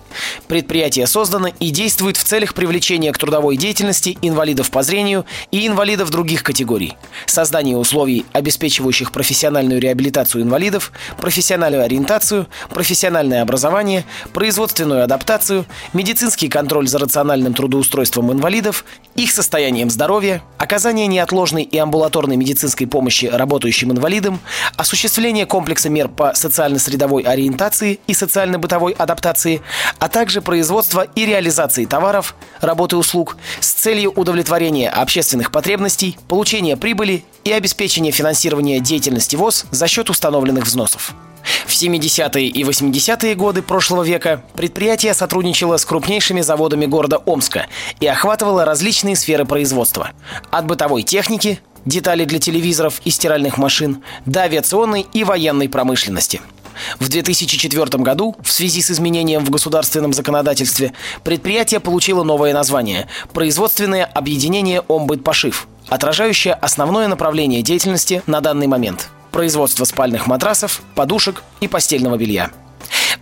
[0.48, 6.11] Предприятие создано и действует в целях привлечения к трудовой деятельности инвалидов по зрению и инвалидов
[6.11, 6.94] других категорий,
[7.27, 16.98] создания условий, обеспечивающих профессиональную реабилитацию инвалидов, профессиональную ориентацию, профессиональное образование, производственную адаптацию, медицинский контроль за
[16.98, 24.41] рациональным трудоустройством инвалидов, их состоянием здоровья, оказание неотложной и амбулаторной медицинской помощи работающим инвалидам,
[24.77, 29.62] осуществление комплекса мер по социально-средовой ориентации и социально-бытовой адаптации,
[29.99, 36.77] а также производство и реализации товаров, работы и услуг с целью удовлетворения общественных потребностей, получения
[36.77, 41.14] прибыли и обеспечения финансирования деятельности ВОЗ за счет установленных взносов.
[41.67, 47.67] В 70-е и 80-е годы прошлого века предприятие сотрудничало с крупнейшими заводами города Омска
[48.01, 50.11] и охватывало различные сферы производства.
[50.51, 56.40] От бытовой техники, детали для телевизоров и стиральных машин, до авиационной и военной промышленности.
[57.01, 60.92] В 2004 году, в связи с изменением в государственном законодательстве,
[61.24, 69.85] предприятие получило новое название– производственное объединение «Омбыт-Пошив», отражающее основное направление деятельности на данный момент– производство
[69.85, 72.51] спальных матрасов, подушек и постельного белья.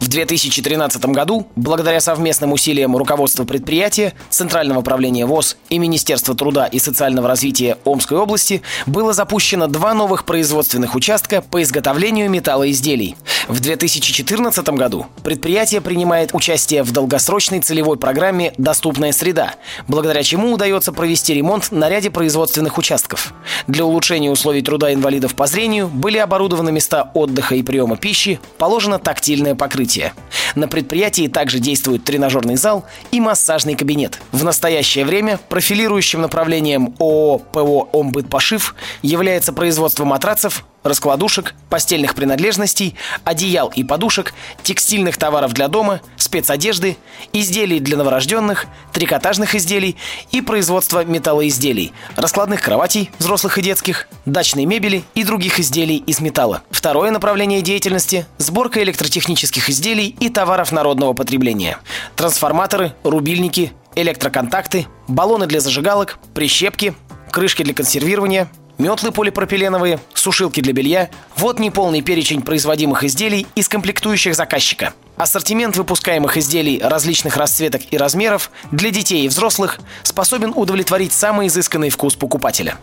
[0.01, 6.79] В 2013 году, благодаря совместным усилиям руководства предприятия, Центрального управления ВОЗ и Министерства труда и
[6.79, 13.17] социального развития Омской области было запущено два новых производственных участка по изготовлению металлоизделий.
[13.49, 19.55] В 2014 году предприятие принимает участие в долгосрочной целевой программе «Доступная среда»,
[19.89, 23.35] благодаря чему удается провести ремонт на ряде производственных участков.
[23.67, 28.99] Для улучшения условий труда инвалидов по зрению были оборудованы места отдыха и приема пищи, положено
[29.01, 30.13] тактильное покрытие.
[30.55, 34.21] На предприятии также действует тренажерный зал и массажный кабинет.
[34.33, 42.95] В настоящее время профилирующим направлением ООО ПО «Омбыт Пошив» является производство матрацев, раскладушек, постельных принадлежностей,
[43.25, 46.97] одеял и подушек, текстильных товаров для дома, спецодежды,
[47.33, 49.97] изделий для новорожденных, трикотажных изделий
[50.31, 56.63] и производство металлоизделий, раскладных кроватей, взрослых и детских, дачной мебели и других изделий из металла.
[56.71, 61.79] Второе направление деятельности– сборка электротехнических изделий и товаров народного потребления.
[62.17, 66.95] Трансформаторы, рубильники, электроконтакты, баллоны для зажигалок, прищепки,
[67.31, 71.11] крышки для консервирования– метлы полипропиленовые, сушилки для белья.
[71.37, 74.95] Вот неполный перечень производимых изделий из комплектующих заказчика.
[75.17, 81.89] Ассортимент выпускаемых изделий различных расцветок и размеров для детей и взрослых способен удовлетворить самый изысканный
[81.89, 82.77] вкус покупателя.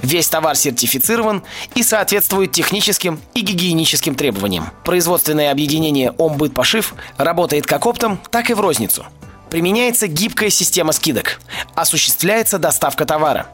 [0.00, 1.42] Весь товар сертифицирован
[1.74, 4.70] и соответствует техническим и гигиеническим требованиям.
[4.84, 9.06] Производственное объединение «Омбыт Пошив» работает как оптом, так и в розницу.
[9.48, 11.40] Применяется гибкая система скидок.
[11.74, 13.48] Осуществляется доставка товара.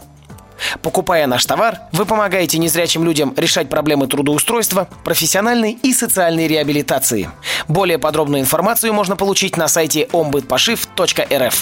[0.83, 7.31] Покупая наш товар, вы помогаете незрячим людям решать проблемы трудоустройства, профессиональной и социальной реабилитации.
[7.69, 11.55] Более подробную информацию можно получить на сайте ombytpashiv.rf.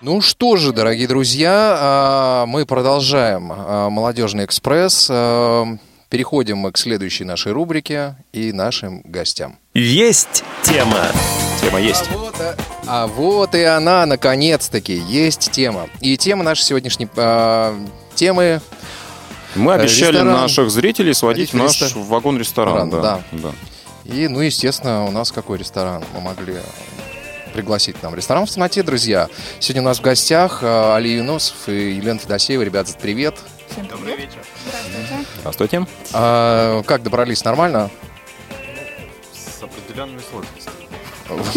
[0.00, 5.08] Ну что же, дорогие друзья, а, мы продолжаем а, «Молодежный экспресс».
[5.08, 5.64] А,
[6.08, 9.58] переходим мы к следующей нашей рубрике и нашим гостям.
[9.74, 11.06] Есть тема.
[11.62, 12.04] Тема есть.
[12.10, 12.34] А вот,
[12.86, 15.88] а вот и она, наконец-таки, есть тема.
[16.00, 18.60] И тема нашей сегодняшней э, темы...
[19.54, 20.32] Мы обещали Ресторан.
[20.32, 22.04] наших зрителей сводить в наш Ресторан.
[22.06, 22.90] вагон-ресторан.
[22.90, 23.00] Да.
[23.00, 23.52] Да, да.
[24.04, 26.02] И, ну, естественно, у нас какой ресторан?
[26.14, 26.56] Мы могли
[27.54, 29.28] пригласить нам ресторан в темноте, друзья.
[29.60, 32.62] Сегодня у нас в гостях э, Али Юносов и Елена Федосеева.
[32.62, 33.36] Ребята, привет.
[33.70, 34.42] Всем Добрый вечер.
[34.66, 35.26] Здравствуйте.
[35.40, 35.86] Здравствуйте.
[36.12, 37.44] А, как добрались?
[37.44, 37.90] Нормально?
[39.32, 40.61] С определенными сложностями.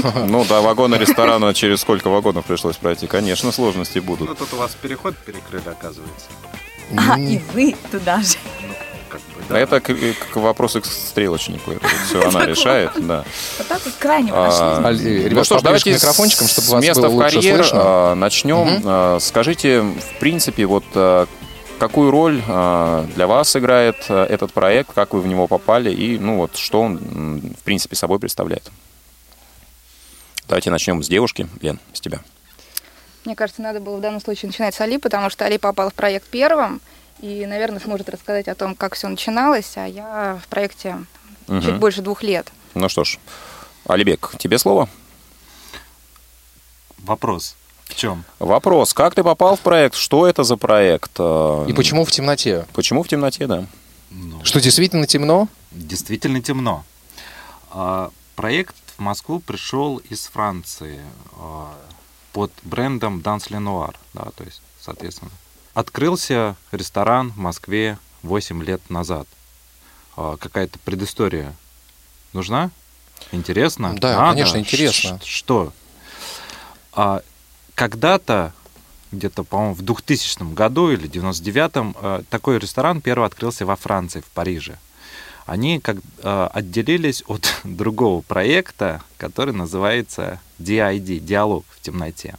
[0.27, 3.07] Ну, до вагона ресторана через сколько вагонов пришлось пройти?
[3.07, 4.29] Конечно, сложности будут.
[4.29, 6.27] Ну, тут у вас переход перекрыли, оказывается.
[6.97, 8.35] А, и вы туда же.
[8.61, 9.59] Бы, Да.
[9.59, 9.93] Это к,
[10.33, 11.71] к вопросу к стрелочнику.
[11.71, 13.23] Это все она решает, да.
[13.57, 14.81] Вот так вот крайне А.
[14.85, 17.55] Али, ну что ж, давайте к микрофончикам, чтобы с вас места было в лучше карьер
[17.57, 17.79] слышно.
[17.83, 18.67] а, начнем.
[18.67, 18.81] Мгм.
[18.85, 21.27] А, Скажите, в принципе, вот а,
[21.79, 26.17] какую роль а, для вас играет а, этот проект, как вы в него попали и,
[26.19, 28.69] ну вот, что он, в принципе, собой представляет?
[30.47, 31.47] Давайте начнем с девушки.
[31.61, 32.19] Лен, с тебя.
[33.25, 35.93] Мне кажется, надо было в данном случае начинать с Али, потому что Али попал в
[35.93, 36.79] проект первым
[37.21, 40.97] и, наверное, сможет рассказать о том, как все начиналось, а я в проекте
[41.47, 41.61] Мгм.
[41.61, 42.51] чуть больше двух лет.
[42.75, 43.17] Ну что ж,
[43.87, 44.87] Алибек, тебе слово.
[46.99, 47.55] Вопрос.
[47.85, 48.23] В чем?
[48.39, 48.93] Вопрос.
[48.93, 49.95] Как ты попал в проект?
[49.95, 51.11] Что это за проект?
[51.19, 52.65] И почему в темноте?
[52.73, 53.65] Почему в темноте, да?
[54.09, 55.47] Ну, Что действительно темно?
[55.71, 56.83] действительно темно.
[57.71, 61.01] А, проект в Москву пришел из Франции.
[61.37, 61.73] А,
[62.33, 65.31] под брендом Данс Ленуар, да, то есть, соответственно.
[65.73, 69.27] Открылся ресторан в Москве 8 лет назад.
[70.17, 71.53] А, какая-то предыстория
[72.33, 72.71] нужна?
[73.31, 73.95] Интересно?
[73.97, 74.31] Да, Надо?
[74.33, 75.19] конечно, интересно.
[75.19, 75.73] Ш- Что?
[76.93, 77.21] А,
[77.73, 78.53] когда-то,
[79.11, 84.25] где-то, по-моему, в 2000 году или 99-м, э, такой ресторан первый открылся во Франции, в
[84.25, 84.77] Париже.
[85.45, 92.35] Они как, э, отделились от другого проекта, который называется DID, «Диалог в темноте».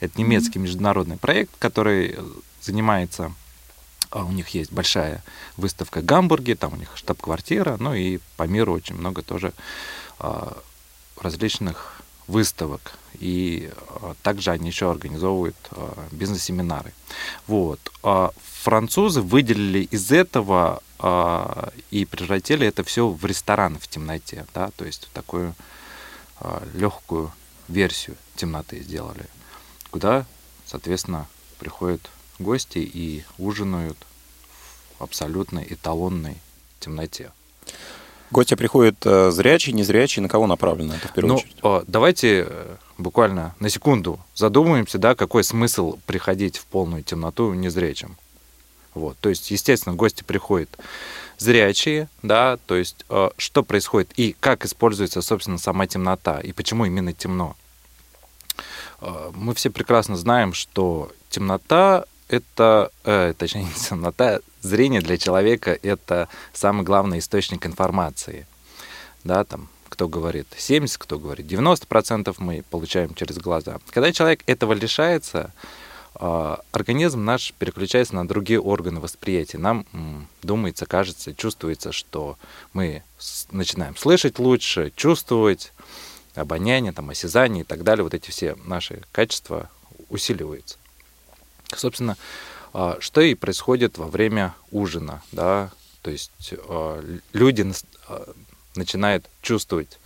[0.00, 2.16] Это немецкий международный проект, который
[2.60, 3.32] занимается
[4.10, 5.22] а у них есть большая
[5.56, 9.52] выставка в Гамбурге, там у них штаб-квартира, ну и по миру очень много тоже
[10.18, 10.56] а,
[11.20, 12.94] различных выставок.
[13.18, 16.94] И а, также они еще организовывают а, бизнес-семинары.
[17.46, 17.80] Вот.
[18.02, 18.32] А
[18.62, 25.08] французы выделили из этого и превратили это все в ресторан в темноте, да, то есть
[25.12, 25.54] такую
[26.40, 27.32] а, легкую
[27.68, 29.26] версию темноты сделали,
[29.90, 30.26] куда,
[30.66, 31.26] соответственно,
[31.58, 32.00] приходят
[32.38, 33.98] гости и ужинают
[34.98, 36.38] в абсолютно эталонной
[36.80, 37.30] темноте.
[38.30, 41.56] Гости приходят э, зрячие, незрячие, на кого направлено это в первую Ну, очередь?
[41.62, 48.16] э, давайте э, буквально на секунду задумаемся, да, какой смысл приходить в полную темноту незрячим.
[48.94, 50.68] Вот, то есть, естественно, гости приходят
[51.38, 56.84] зрячие, да, то есть, э, что происходит и как используется, собственно, сама темнота, и почему
[56.84, 57.56] именно темно.
[59.00, 65.78] Э, Мы все прекрасно знаем, что темнота это, э, точнее, не темнота, зрение для человека
[65.82, 68.46] это самый главный источник информации.
[69.24, 73.78] Да, там, кто говорит 70, кто говорит 90% мы получаем через глаза.
[73.90, 75.52] Когда человек этого лишается,
[76.14, 79.58] организм наш переключается на другие органы восприятия.
[79.58, 79.86] Нам
[80.42, 82.36] думается, кажется, чувствуется, что
[82.72, 83.02] мы
[83.52, 85.72] начинаем слышать лучше, чувствовать,
[86.34, 88.04] обоняние, там, осязание и так далее.
[88.04, 89.70] Вот эти все наши качества
[90.08, 90.78] усиливаются.
[91.76, 92.16] Собственно,
[92.72, 95.70] а, что и происходит во время ужина, да,
[96.02, 97.02] то есть а,
[97.32, 97.66] люди
[98.08, 98.32] а,
[98.74, 99.98] начинают чувствовать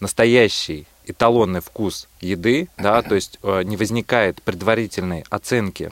[0.00, 5.90] настоящий эталонный вкус еды, да, то есть а, не возникает предварительной оценки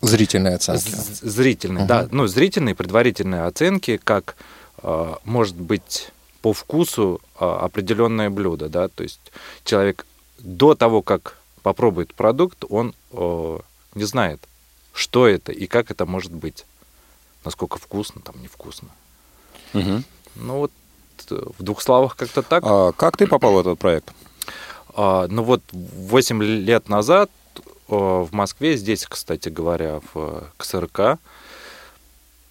[0.00, 0.80] Зрительная оценка.
[0.82, 1.88] З- Зрительной, Мгм.
[1.88, 2.08] да.
[2.10, 4.36] Ну, зрительные предварительные оценки, как
[4.82, 6.10] э, может быть
[6.42, 8.88] по вкусу э, определенное блюдо, да.
[8.88, 9.20] То есть
[9.64, 10.04] человек
[10.40, 13.58] до того, как попробует продукт, он э,
[13.94, 14.40] не знает,
[14.92, 16.66] что это и как это может быть.
[17.46, 18.88] Насколько вкусно, там невкусно.
[19.72, 20.04] Мгм.
[20.36, 20.83] Ну вот э,
[21.28, 22.62] в двух словах как-то так.
[22.66, 24.12] А как ты попал в этот проект?
[24.94, 31.18] А, ну вот 8 лет назад э, в Москве, здесь, кстати говоря, в КСРК,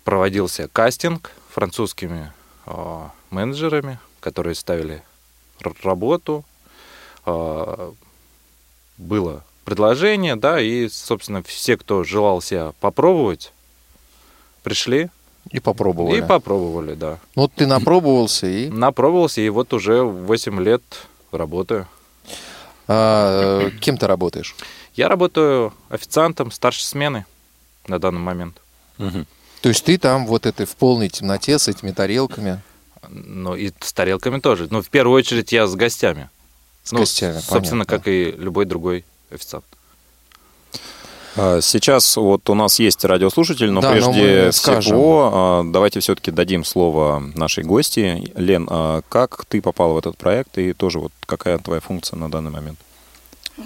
[0.04, 2.34] проводился кастинг французскими
[2.66, 5.04] э, менеджерами, которые ставили
[5.84, 6.44] работу.
[7.26, 7.92] Э,
[8.98, 13.54] Было предложение, да, и, собственно, все, кто желал себя попробовать,
[14.62, 15.10] пришли
[15.52, 16.20] И попробовали.
[16.20, 17.20] и попробовали, да.
[17.36, 18.70] Ну, вот ты напробовался и...
[18.70, 20.82] Напробовался, и вот уже 8 лет
[21.32, 21.88] работаю.
[22.88, 24.56] А, кем ты работаешь?
[24.96, 27.26] Я работаю официантом старшей смены
[27.88, 28.62] на данный момент.
[28.98, 29.26] Мгм.
[29.62, 32.62] То есть ты там вот этой в полной темноте с этими тарелками,
[33.10, 34.68] Ну и с тарелками тоже.
[34.70, 36.30] Но в первую очередь я с гостями.
[36.84, 37.98] с Ну, гостями, Собственно, понятно.
[37.98, 39.66] как и любой другой официант.
[41.36, 44.82] А, Сейчас вот у нас есть радиослушатель, но Да, но прежде мы скажем.
[44.82, 48.32] всего а, давайте все-таки дадим слово нашей гости.
[48.36, 52.30] Лен, а как ты попал в этот проект и тоже вот какая твоя функция на
[52.30, 52.80] данный момент?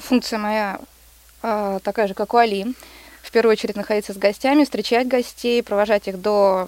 [0.01, 0.79] Функция моя
[1.41, 2.73] такая же, как у Али.
[3.21, 6.67] В первую очередь находиться с гостями, встречать гостей, провожать их до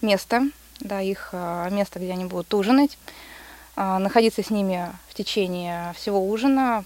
[0.00, 0.42] места,
[0.80, 1.30] до их
[1.70, 2.96] места, где они будут ужинать,
[3.76, 6.84] находиться с ними в течение всего ужина,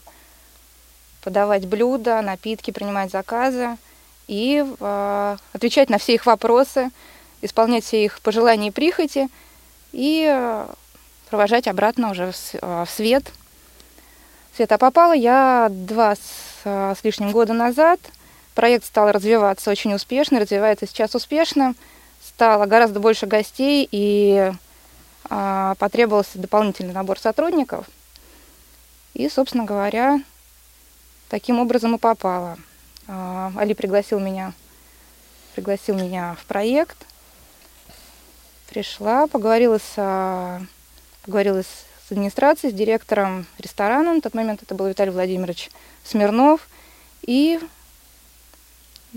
[1.23, 3.77] подавать блюда, напитки, принимать заказы
[4.29, 6.91] и а, отвечать на все их вопросы,
[7.41, 9.29] исполнять все их пожелания и прихоти
[9.93, 10.69] и а,
[11.31, 13.33] провожать обратно уже в а, в свет–
[14.55, 16.21] Света попала я два с,
[16.65, 17.99] а, с лишним года назад.
[18.55, 21.75] Проект стал развиваться очень успешно, развивается сейчас успешно.
[22.23, 24.53] Стало гораздо больше гостей и
[25.31, 27.87] а, потребовался дополнительный набор сотрудников.
[29.15, 30.21] И, собственно говоря,
[31.33, 32.59] таким образом и попала.
[33.09, 34.53] А, Али пригласил меня,
[35.55, 37.07] пригласил меня в проект.
[38.69, 40.61] Пришла, поговорила с,
[41.25, 44.13] поговорила с администрацией, с директором ресторана.
[44.13, 45.71] На тот момент это был Виталий Владимирович
[46.05, 46.69] Смирнов.
[47.23, 47.59] И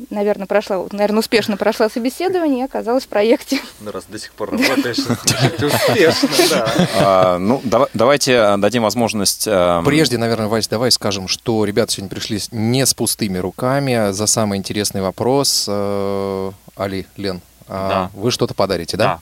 [0.09, 3.59] наверное, прошла, наверное, успешно прошла собеседование и оказалась в проекте.
[3.79, 6.87] Ну, раз до сих пор работаешь, успешно, да.
[6.99, 9.45] А, ну, дава- давайте дадим возможность...
[9.47, 14.11] а, Прежде, наверное, Вась, давай скажем, что ребята сегодня пришли не с пустыми руками.
[14.11, 19.03] За самый интересный вопрос, э, Али, Лен, а вы что-то подарите, да?
[19.05, 19.19] Да.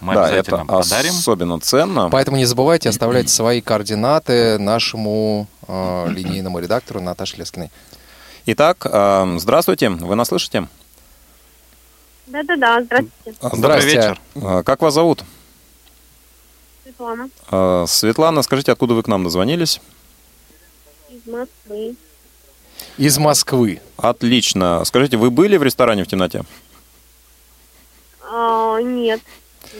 [0.00, 1.14] Мы да, обязательно это подарим.
[1.14, 2.10] особенно ценно.
[2.10, 7.70] Поэтому не забывайте оставлять свои координаты нашему э, линейному редактору Наташе Лескиной.
[8.46, 10.68] Итак, а, здравствуйте, вы нас слышите?
[12.26, 13.88] Да-да-да, здравствуйте, Здрасте.
[13.88, 14.20] вечер.
[14.36, 15.22] А, Как вас зовут?
[16.84, 19.80] Светлана А, Светлана, скажите, откуда вы к нам дозвонились?
[21.10, 21.96] из Москвы.
[22.98, 23.80] Из Москвы.
[23.96, 24.84] Отлично.
[24.84, 26.42] Скажите, вы были в ресторане в темноте?
[28.30, 29.20] А, нет,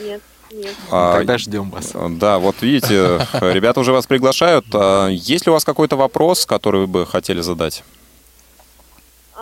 [0.00, 0.74] нет, нет.
[0.90, 1.92] А, Тогда ждем вас.
[2.18, 4.64] Да, вот видите, ребята уже вас приглашают.
[4.72, 7.84] А Есть ли у вас какой-то вопрос, который вы бы хотели задать?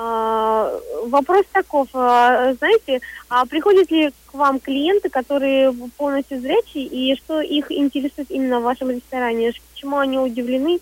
[0.04, 7.16] А, вопрос таков, а, знаете, а приходят ли к вам клиенты, которые полностью зрячие, и
[7.16, 10.80] что их интересует именно в вашем ресторане, почему они удивлены,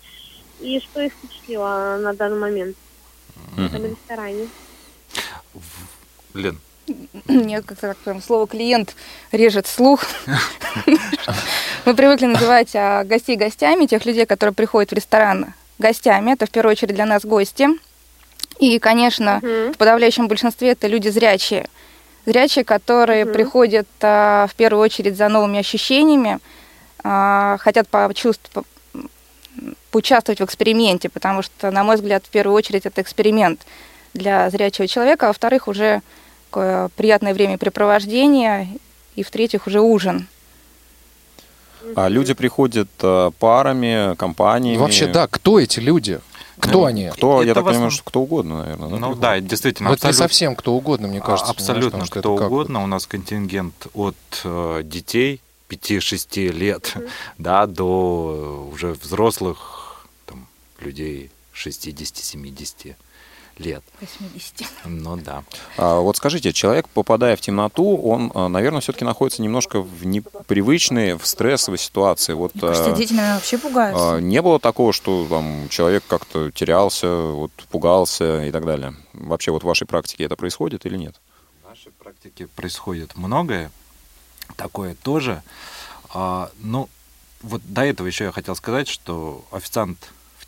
[0.59, 2.75] и что их впечатлило на данный момент
[3.55, 4.47] в этом ресторане?
[6.33, 6.59] Лен,
[7.27, 8.95] Мне как-то так прям слово клиент
[9.31, 10.03] режет слух.
[11.85, 16.31] Мы привыкли называть а, гостей гостями, тех людей, которые приходят в ресторан гостями.
[16.31, 17.67] Это в первую очередь для нас гости.
[18.61, 21.67] И, конечно, в подавляющем большинстве это люди зрячие.
[22.27, 26.37] Зрячие, которые приходят а, в первую очередь за новыми ощущениями,
[27.03, 28.67] а, хотят почувствовать,
[29.89, 33.65] поучаствовать в эксперименте, потому что, на мой взгляд, в первую очередь это эксперимент
[34.13, 36.03] для зрячего человека, а во-вторых, уже
[36.51, 38.67] такое приятное времяпрепровождение,
[39.15, 40.27] и в-третьих, уже ужин.
[41.95, 44.77] А люди приходят а, парами, компаниями?
[44.77, 46.19] Вообще, да, кто эти люди?
[46.61, 47.09] Кто Ну, они?
[47.09, 48.87] Кто, я Это так в понимаю, что кто угодно, наверное.
[48.87, 49.19] да, ну приходит?
[49.19, 49.89] да, действительно.
[49.89, 51.45] Ну, это не абсолютно- совсем кто угодно, мне кажется.
[51.47, 52.83] А, Абсолютно понимаешь, потому что кто это как угодно.
[52.83, 56.95] У нас контингент от э, детей 5-6 лет
[57.37, 60.47] да, до уже взрослых там,
[60.79, 62.95] людей 60-70
[63.61, 63.83] лет.
[64.01, 64.65] 80.
[64.85, 65.43] Ну да.
[65.77, 71.13] А, вот скажите, человек, попадая в темноту, он, а, наверное, все-таки находится немножко в непривычной,
[71.13, 72.33] в стрессовой ситуации.
[72.33, 74.15] Вот, Мне кажется, а, дети, наверное, вообще пугаются.
[74.15, 78.95] а, не было такого, что там человек как-то терялся, вот, пугался и так далее.
[79.13, 81.15] Вообще вот в вашей практике это происходит или нет?
[81.63, 83.71] В нашей практике происходит многое
[84.57, 85.41] такое тоже.
[86.13, 86.89] А, ну,
[87.41, 89.97] вот до этого еще я хотел сказать, что официант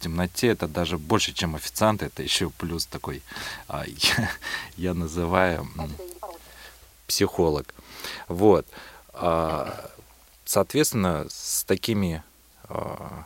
[0.04, 3.22] темноте это даже больше, чем официант, это еще плюс такой,
[3.68, 3.84] а,
[4.18, 4.30] я,
[4.78, 5.68] я называю
[7.08, 7.74] психолог.
[8.28, 8.66] Вот.
[9.14, 9.90] А,
[10.46, 12.24] соответственно, с такими
[12.64, 13.26] а,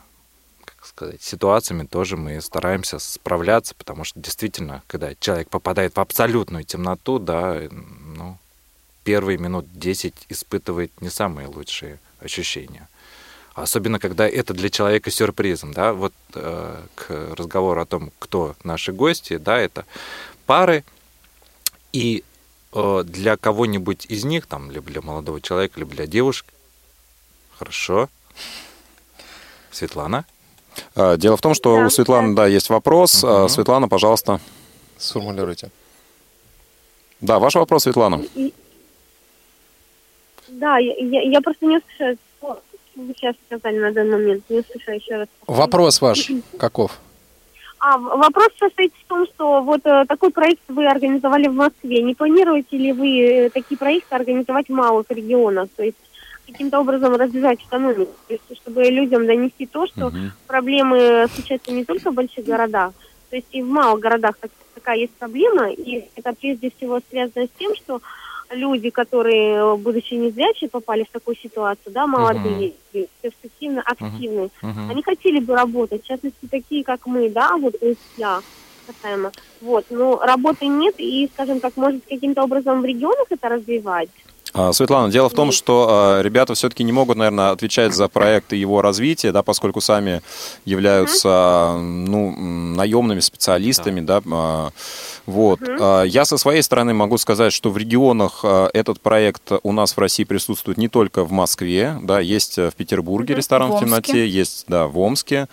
[0.64, 6.64] как сказать, ситуациями тоже мы стараемся справляться, потому что действительно, когда человек попадает в абсолютную
[6.64, 8.38] темноту, да, ну,
[9.04, 12.88] первые минут 10 испытывает не самые лучшие ощущения.
[13.62, 18.92] Особенно, когда это для человека сюрпризом, да, вот э, к разговору о том, кто наши
[18.92, 19.84] гости, да, это
[20.46, 20.84] пары,
[21.92, 22.22] и
[22.72, 26.48] э, для кого-нибудь из них, там, либо для молодого человека, либо для девушки,
[27.58, 28.08] хорошо,
[29.72, 30.24] Светлана,
[30.94, 33.24] А, Дело в том, что Да, у Светланы, да, есть вопрос.
[33.24, 34.40] А, Светлана, пожалуйста.
[34.98, 35.70] Сформулируйте.
[37.20, 38.22] Да, ваш вопрос, Светлана.
[40.46, 42.16] Да, я, я, просто не услышала,
[42.98, 45.28] вы сейчас сказали на данный момент, не услышала еще раз.
[45.46, 46.98] Вопрос ваш каков?
[47.80, 52.02] А, вопрос состоит в том, что вот э, такой проект вы организовали в Москве.
[52.02, 55.68] Не планируете ли вы э, такие проекты организовать в малых регионах?
[55.76, 55.96] То есть
[56.46, 60.10] каким-то образом развивать экономику, то есть, чтобы людям донести то, что
[60.46, 62.92] проблемы случаются не только в больших городах,
[63.28, 67.44] то есть и в малых городах так- такая есть проблема, и это прежде всего связано
[67.44, 68.00] с тем, что
[68.50, 72.74] люди, которые, э, будучи незрячие, попали в такую ситуацию, да, молодые,
[73.20, 74.90] перспективно активные, Мгм.
[74.90, 78.40] они хотели бы работать, в частности, такие, как мы, да, вот, то есть я
[78.86, 79.32] касаемо.
[79.60, 84.08] Вот, но работы нет, и, скажем так, может каким-то образом в регионах это развивать?
[84.54, 88.52] А, Светлана, дело в том, что а, ребята все-таки не могут, наверное, отвечать за проект
[88.52, 90.22] и его развитие, да, поскольку сами
[90.64, 94.22] являются ну, наемными специалистами, да.
[94.30, 94.70] а,
[95.26, 95.60] вот.
[96.06, 100.24] Я со своей стороны могу сказать, что в регионах этот проект у нас в России
[100.24, 104.64] присутствует не только в Москве, да, есть э, в Петербурге ресторан В в темноте, есть,
[104.68, 105.48] да, в Омске.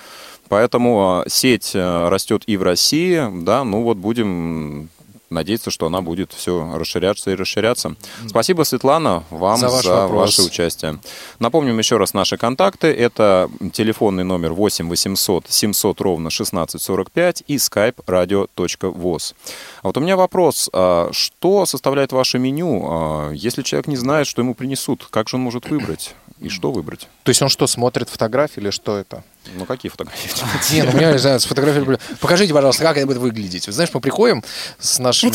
[0.48, 4.90] Поэтому сеть а, растет и в России, да, ну вот будем
[5.30, 7.96] надеяться, что она будет все расширяться и расширяться.
[8.28, 10.38] Спасибо, Светлана, вам За за, ваш вопрос.
[10.38, 11.00] ваше участие.
[11.40, 12.88] Напомним еще раз наши контакты.
[12.88, 19.34] Это телефонный номер 8 800 700 ровно 1645 и skype radio.voz.
[19.82, 20.70] А вот у меня вопрос.
[20.74, 22.86] а Что составляет ваше меню?
[22.88, 26.16] А Если человек не знает, что ему принесут, как же он может выбрать?
[26.40, 27.08] И что выбрать?
[27.24, 29.24] То есть он что, смотрит фотографии или что это?
[29.58, 30.30] Ну, какие фотографии?
[30.74, 32.00] Не, ну, у меня, не знаю, сфотографировали.
[32.20, 33.68] Покажите, пожалуйста, как это будет выглядеть.
[33.68, 34.44] Вы знаешь, мы приходим
[34.80, 35.30] с нашими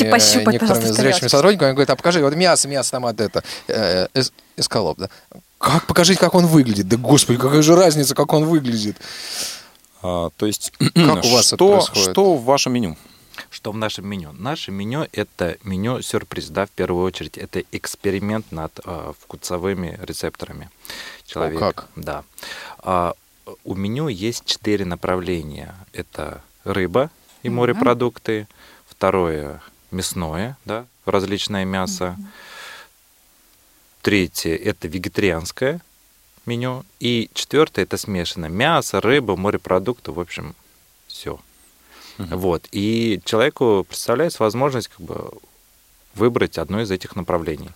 [0.53, 4.99] некоторыми зрячими сотрудниками, они говорят, а покажи, вот мясо, мясо, томат, это, э, эс- эскалоп,
[4.99, 5.09] да?
[5.59, 6.89] Как покажите, как он выглядит?
[6.89, 8.97] Да, господи, какая же разница, как он выглядит?
[10.03, 12.11] А, то есть, Как у вас это что, происходит?
[12.13, 12.97] что в вашем меню?
[13.51, 14.33] Что в нашем меню?
[14.33, 17.39] Наше меню– это меню сюрприз, да, в первую очередь.
[17.39, 20.71] Это эксперимент над э, вкусовыми рецепторами
[21.27, 21.73] человека.
[21.75, 21.89] как?
[21.97, 22.25] Да.
[22.79, 23.15] А,
[23.65, 25.75] у меню есть четыре направления.
[25.93, 27.11] Это рыба
[27.43, 27.59] и Мгм.
[27.59, 28.47] морепродукты.
[28.89, 32.17] Второе– мясное, да, различное мясо.
[34.03, 35.81] Третье– это вегетарианское
[36.47, 36.85] меню.
[37.01, 38.49] И четвертое– это смешанное.
[38.49, 40.55] Мясо, рыба, морепродукты, в общем,
[41.07, 41.39] все.
[42.19, 42.67] Вот.
[42.73, 45.31] И человеку представляется возможность как бы
[46.15, 47.71] выбрать одно из этих направлений.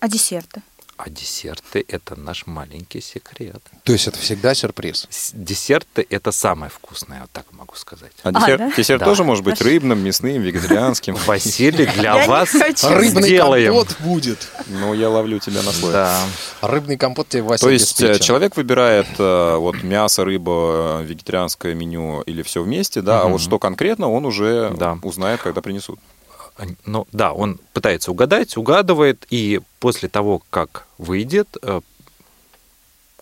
[0.00, 0.62] А десерты?
[1.02, 3.62] А десерты– это наш маленький секрет.
[3.84, 5.08] То есть это всегда сюрприз?
[5.32, 8.12] Десерты– это самое вкусное, вот так могу сказать.
[8.22, 8.72] А десерт, да?
[8.76, 9.06] десерт Да.
[9.06, 11.14] тоже может быть рыбным, мясным, вегетарианским.
[11.26, 12.54] Василий, для вас.
[12.54, 13.72] Рыбный сделаем.
[13.74, 14.46] компот будет.
[14.66, 15.94] Ну, я ловлю тебя на слове.
[15.94, 16.20] Да.
[16.60, 21.04] А Рыбный компот тебе Вася То есть э, человек выбирает э, вот мясо, рыба, э,
[21.04, 24.98] вегетарианское меню или все вместе, да, а вот что конкретно он уже Да.
[25.02, 25.98] узнает, когда принесут.
[26.86, 31.80] Ну, да, он пытается угадать, угадывает, и после того, как выйдет, э,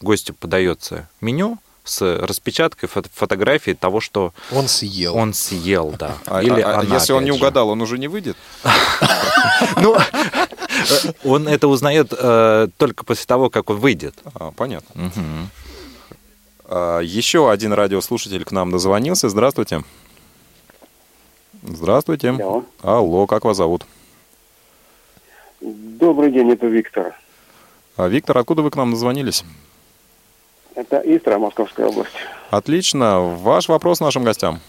[0.00, 5.16] гостю подается меню с распечаткой фото- фотографии того, что Он съел.
[5.16, 6.18] он съел, да.
[6.26, 7.44] А, Или а- а она, если он не опять же.
[7.46, 8.36] угадал, он уже не выйдет?
[9.76, 14.14] Ну, э, он это узнает э, только после того, как он выйдет.
[14.34, 15.10] А, понятно.
[16.64, 19.28] А, еще один радиослушатель к нам дозвонился.
[19.28, 19.76] Здравствуйте.
[19.76, 20.07] Здравствуйте.
[22.40, 22.64] Алло.
[22.82, 23.86] Алло, как вас зовут?
[25.60, 27.14] Добрый день, это Виктор.
[27.96, 29.44] А, Виктор, откуда вы к нам дозвонились?
[30.74, 32.12] Это Истра, Московская область.
[32.50, 33.20] Отлично.
[33.20, 34.60] Ваш вопрос нашим гостям.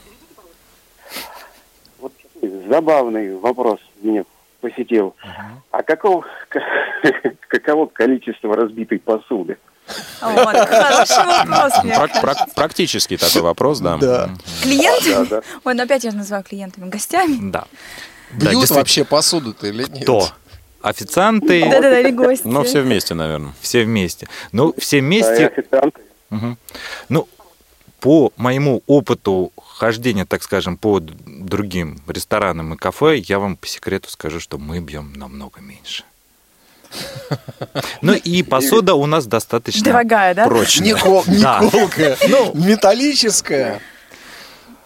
[1.99, 2.11] Вот
[2.67, 4.23] забавный вопрос меня
[4.59, 5.15] посетил.
[5.69, 6.25] А какого,
[7.47, 9.57] каково количество разбитой посуды?
[10.21, 11.73] Вот, хороший вопрос.
[12.21, 13.97] Прак- практический такой вопрос, да.
[13.97, 14.29] Да.
[14.61, 15.15] Клиенты?
[15.15, 15.41] Да, да.
[15.63, 17.37] Ой, ну опять я называю клиентами, гостями.
[17.51, 17.65] Да.
[18.31, 20.03] Бьют вообще посуду-то или нет?
[20.03, 20.29] Кто?
[20.81, 22.47] Официанты, Да-да-да, или гости.
[22.47, 23.53] Но все вместе, наверное.
[23.59, 24.27] все вместе.
[24.51, 26.01] Ну, все вместе официанты?
[26.29, 26.57] Мгм.
[27.09, 27.27] Ну,
[27.99, 34.09] по моему опыту хождения, так скажем, по другим ресторанам и кафе, я вам по секрету
[34.09, 36.03] скажу, что мы бьем намного меньше.
[38.01, 40.45] Ну и посуда у нас достаточно Дорогая, да?
[40.45, 40.95] прочная.
[40.95, 41.59] Никол- Да.
[41.61, 42.17] Николка.
[42.53, 43.81] Металлическая.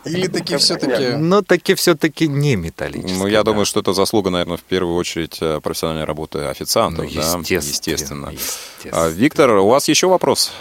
[0.05, 1.15] Или таки все-таки...
[1.15, 3.17] Но таки все-таки не металлическая.
[3.19, 3.51] Ну, я да.
[3.51, 7.37] думаю, что это заслуга, наверное, в первую очередь э, профессиональной работы официантов, Ну, да?
[7.39, 7.69] естественно.
[7.69, 8.29] Естественно.
[8.31, 9.05] естественно.
[9.05, 10.51] А, Виктор, у вас еще вопрос?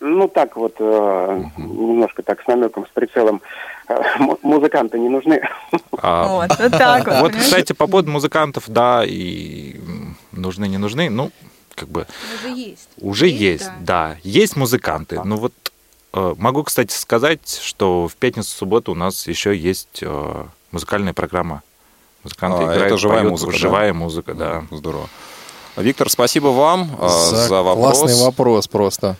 [0.00, 3.42] Ну, так вот, э, немножко так с намеком, с прицелом.
[4.18, 5.40] Му- Музыканты не нужны.
[6.02, 7.20] А, Вот, вот так вот.
[7.20, 9.76] Вот, кстати, по поводу музыкантов, да, и
[10.32, 11.30] нужны, не нужны, ну,
[11.74, 12.06] как бы
[12.44, 12.88] Уже есть.
[12.98, 14.16] Уже Есть, есть, да.
[14.22, 15.20] Есть музыканты.
[15.24, 15.52] Ну вот
[16.12, 21.62] э, могу, кстати, сказать, что в пятницу, субботу у нас еще есть э, музыкальная программа.
[22.24, 23.58] Музыканты А, играют, это живая поют, музыка, да?
[23.58, 24.64] Живая музыка, да.
[24.70, 25.08] Здорово.
[25.76, 28.00] Виктор, спасибо вам э, за, вопрос.
[28.00, 29.16] Классный вопрос просто.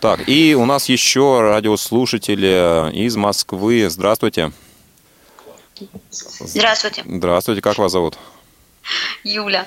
[0.00, 3.88] Так, и у нас еще радиослушатели из Москвы.
[3.88, 4.52] Здравствуйте.
[6.10, 8.18] Здравствуйте, Здравствуйте, как вас зовут?
[9.22, 9.66] Юля.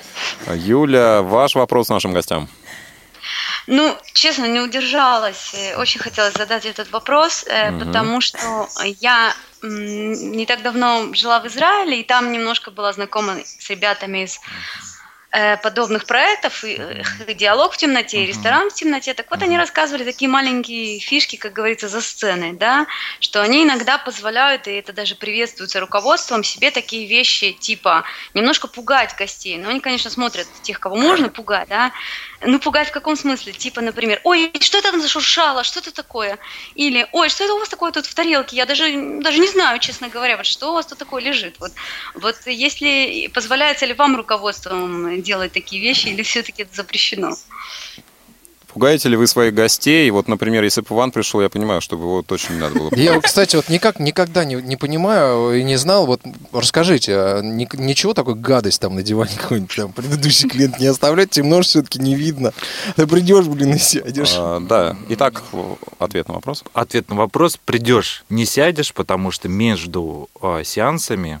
[0.54, 2.48] Юля, ваш вопрос нашим гостям.
[3.68, 5.52] Ну, честно, не удержалась.
[5.54, 7.78] Э, Очень хотелось задать этот вопрос, э, Мгм.
[7.86, 8.38] потому что
[9.00, 9.32] я
[9.62, 14.40] не так давно жила в Израиле, и там немножко была знакома с ребятами из э,
[15.62, 19.14] подобных проектов, и, э, и диалог в темноте, и ресторан в темноте.
[19.14, 22.86] Так вот, они рассказывали такие маленькие фишки, как говорится, за сценой, да,
[23.18, 28.04] что они иногда позволяют, и это даже приветствуется руководством, себе такие вещи, типа,
[28.34, 29.56] немножко пугать гостей.
[29.56, 31.92] Но они, конечно, смотрят тех, кого можно пугать, да,
[32.46, 33.52] ну, пугать в каком смысле?
[33.52, 36.38] Типа, например, ой, что это там зашуршало, что это такое?
[36.74, 38.56] Или, ой, что это у вас такое тут в тарелке?
[38.56, 38.84] Я даже,
[39.20, 41.56] даже не знаю, честно говоря, вот что у вас тут такое лежит.
[41.60, 41.72] Вот,
[42.14, 47.36] вот если, позволяется ли вам руководством делать такие вещи, или все-таки это запрещено?
[48.72, 50.10] Пугаете ли вы своих гостей?
[50.10, 52.90] Вот, например, если бы Иван пришел, я понимаю, что бы его точно не надо было.
[52.94, 56.06] Я, кстати, вот никак никогда не, не понимаю и не знал.
[56.06, 60.86] Вот расскажите, а ни- ничего такой гадость там на диване какой-нибудь там предыдущий клиент не
[60.86, 62.52] оставлять, темно ж все-таки не видно.
[62.96, 64.34] Ты придешь, блин, и сядешь.
[64.36, 64.96] А, да.
[65.10, 65.42] Итак,
[65.98, 66.64] ответ на вопрос.
[66.72, 67.58] Ответ на вопрос.
[67.62, 71.40] Придешь, не сядешь, потому что между а, сеансами,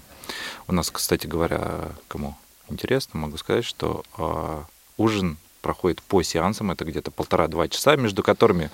[0.68, 2.36] у нас, кстати говоря, кому
[2.68, 4.64] интересно, могу сказать, что а,
[4.98, 8.70] ужин проходит по сеансам, это где-то полтора-два часа, между которыми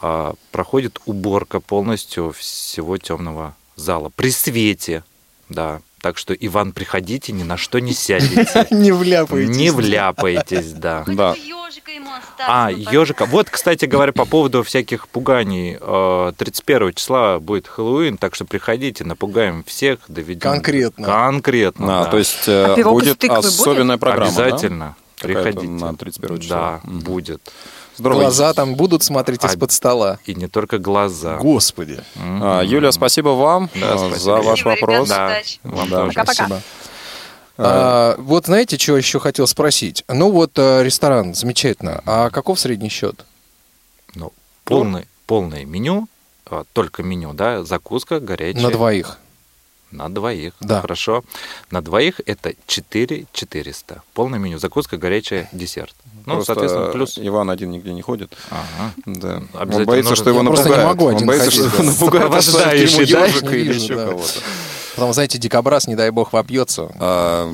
[0.00, 5.04] а, проходит уборка полностью всего темного зала при свете,
[5.48, 5.80] да.
[6.00, 8.68] Так что, Иван, приходите, ни на что не сядете.
[8.70, 9.56] Не вляпаетесь.
[9.56, 11.02] Не вляпаетесь, да.
[11.08, 11.34] Да.
[11.34, 12.46] Ежика ему оставь.
[12.46, 13.26] А, ежика.
[13.26, 15.76] Вот, кстати говоря, по поводу всяких пуганий.
[15.80, 20.42] э, 31 числа будет Хэллоуин, так что приходите, напугаем всех, доведем.
[20.52, 21.04] Конкретно.
[21.04, 22.10] Конкретно, А, да.
[22.12, 23.46] то есть э, А будет тыквы будет?
[23.46, 24.44] особенная программа, да?
[24.44, 24.84] Обязательно.
[24.84, 25.66] Какая-то Приходите.
[25.66, 26.80] на 31 числа.
[26.84, 27.40] Да, будет.
[27.96, 28.20] Здорово.
[28.20, 30.18] Глаза там будут смотреть А- из-под стола.
[30.26, 31.36] И не только глаза.
[31.38, 32.00] Господи.
[32.14, 32.40] Мгм.
[32.44, 34.18] А, Юлия, спасибо вам Да, э, спасибо.
[34.18, 35.08] за ваш Спасибо, вопрос.
[35.08, 35.60] ребята, Да, удачи.
[35.64, 36.08] вам Да, тоже.
[36.14, 36.34] Пока-пока.
[36.34, 36.62] Спасибо.
[37.60, 40.04] А, вот знаете, что еще хотел спросить?
[40.08, 42.02] Ну вот э, ресторан, замечательно.
[42.06, 43.24] А каков средний счет?
[44.14, 44.32] Ну,
[44.64, 46.06] полный, полное меню,
[46.46, 48.62] а, только меню, да, закуска горячая.
[48.62, 49.18] На двоих.
[49.90, 50.52] На двоих.
[50.60, 50.80] Да.
[50.82, 51.24] Хорошо.
[51.70, 54.02] На двоих это 4 400.
[54.14, 54.58] Полное меню.
[54.58, 55.94] Закуска, горячая, десерт.
[56.26, 57.18] Ну, Просто соответственно, плюс...
[57.18, 58.32] Иван один нигде не ходит.
[58.50, 58.92] Ага.
[59.06, 59.36] Да.
[59.36, 60.98] Он Обязательно боится, нужно- что его Я просто не напугают.
[60.98, 61.82] могу Он один боится, ходить, что его да.
[61.84, 63.26] напугают, Сопровождающий, да?
[63.56, 64.06] или еще да.
[64.08, 64.40] кого-то.
[64.96, 66.90] Потом, знаете, дикобраз, не дай бог, вопьется.
[66.98, 67.48] А,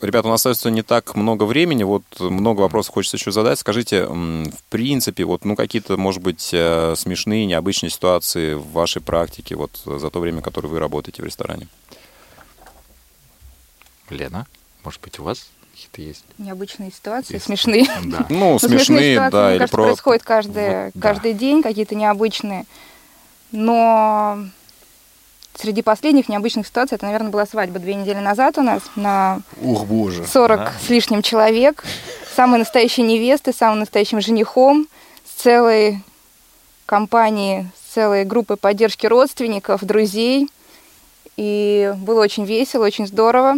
[0.00, 3.58] Ребята, у нас остается не так много времени, вот много вопросов хочется еще задать.
[3.58, 9.56] Скажите, в принципе, вот, ну, какие-то, может быть, э, смешные, необычные ситуации в вашей практике,
[9.56, 11.66] вот, за то время, которое вы работаете в ресторане?
[14.08, 14.46] Лена,
[14.84, 16.24] может быть, у вас какие-то есть?
[16.38, 17.46] Необычные ситуации, Есть.
[17.46, 17.86] смешные.
[18.04, 18.26] Да.
[18.28, 19.84] Ну, Ну, смешные, ситуации, да, мне или кажется, про...
[19.84, 21.00] происходят каждый, Вот, да.
[21.00, 22.66] каждый день, какие-то необычные.
[23.50, 24.44] Но
[25.60, 29.84] среди последних необычных ситуаций, это, наверное, была свадьба две недели назад у нас на Ух,
[29.86, 30.24] боже.
[30.26, 30.72] 40 Да.
[30.84, 31.84] с лишним человек.
[32.36, 34.86] Самой настоящей невесты, самым настоящим женихом,
[35.26, 36.02] с целой
[36.86, 40.48] компанией, с целой группой поддержки родственников, друзей.
[41.36, 43.54] И было очень весело, очень здорово.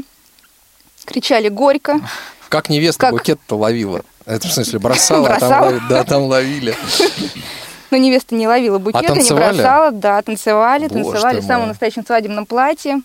[1.05, 2.01] Кричали горько.
[2.49, 3.13] Как невеста Как?
[3.13, 4.03] букет-то ловила?
[4.27, 5.83] Это в смысле бросала, а там Бросала?
[5.89, 6.75] да, там ловили.
[7.91, 9.55] Но невеста не ловила букеты, не А танцевали?
[9.57, 9.91] бросала.
[9.91, 13.03] Да, танцевали, Боже танцевали в самом настоящем свадебном платье.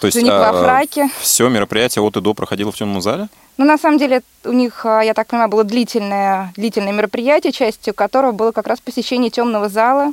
[0.00, 1.08] То есть жених во фраке.
[1.20, 3.28] все мероприятие от и до проходило в темном зале?
[3.56, 7.92] Ну, на самом деле, у них, а, я так понимаю, было длительное, длительное мероприятие, частью
[7.94, 10.12] которого было как раз посещение темного зала.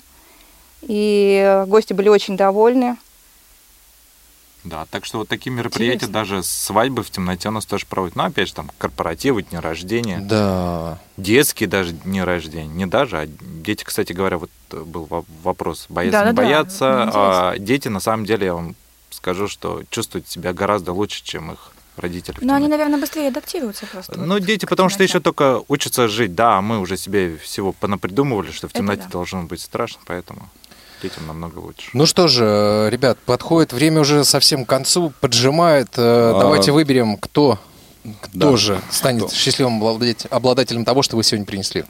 [0.82, 2.98] И гости были очень довольны.
[4.66, 6.14] Да, так что вот такие мероприятия, Интересно.
[6.14, 8.16] даже свадьбы в темноте у нас тоже проводят.
[8.16, 10.98] Ну, опять же, там, корпоративы, дни рождения, Да.
[11.18, 12.68] детские даже дни рождения.
[12.68, 17.04] Не даже, а дети, кстати говоря, вот э, был во- вопрос, боятся, не Да-да-да, боятся.
[17.06, 18.76] мне А дети, на самом деле, я вам
[19.12, 22.36] скажу, что чувствуют себя гораздо лучше, чем их родители.
[22.42, 22.70] Но они, темноте.
[22.78, 24.20] наверное, быстрее адаптируются просто.
[24.20, 26.34] Ну, вот дети, потому что еще только учатся жить.
[26.36, 29.10] Да, а мы уже себе всего понапридумывали, что в Это темноте да.
[29.10, 30.50] должно быть страшно, поэтому
[31.02, 31.90] детям намного лучше.
[31.94, 35.90] Ну что же, ребят, подходит время уже совсем к концу, поджимает.
[35.98, 37.60] Э, А, Давайте выберем, кто,
[38.22, 38.58] кто да.
[38.58, 41.84] же станет счастливым обладать- обладателем того, что вы сегодня принесли.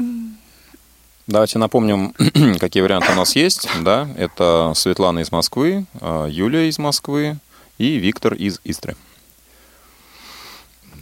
[1.28, 2.14] Давайте напомним,
[2.60, 3.68] какие варианты у нас есть.
[3.82, 7.38] Да, это Светлана из Москвы, а, Юлия из Москвы
[7.78, 8.96] и Виктор из Истры.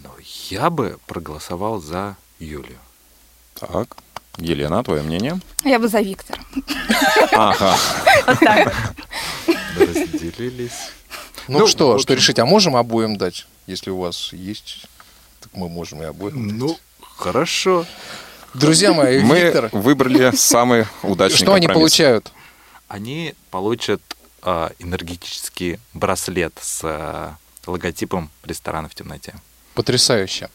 [0.04, 0.12] Но
[0.50, 2.78] я бы проголосовал за Юлию.
[3.60, 3.98] Так,
[4.38, 5.40] Елена, твое мнение?
[5.64, 6.42] Я бы за Виктора.
[7.34, 7.78] Ага.
[9.78, 10.92] Разделились.
[11.48, 12.40] Ну, Ну, что, что решить?
[12.40, 13.46] А можем обоим дать?
[13.68, 14.86] Если у вас есть,
[15.40, 16.48] так мы можем и обоим.
[16.50, 16.58] дать.
[16.58, 17.86] Ну, хорошо.
[18.54, 21.92] Друзья мои, Мы Виктор, выбрали самый удачный что они компромисс.
[21.94, 22.32] получают?
[22.88, 24.02] Они получат
[24.42, 29.34] а, энергетический браслет с а, логотипом ресторана в темноте.
[29.74, 30.50] Потрясающе.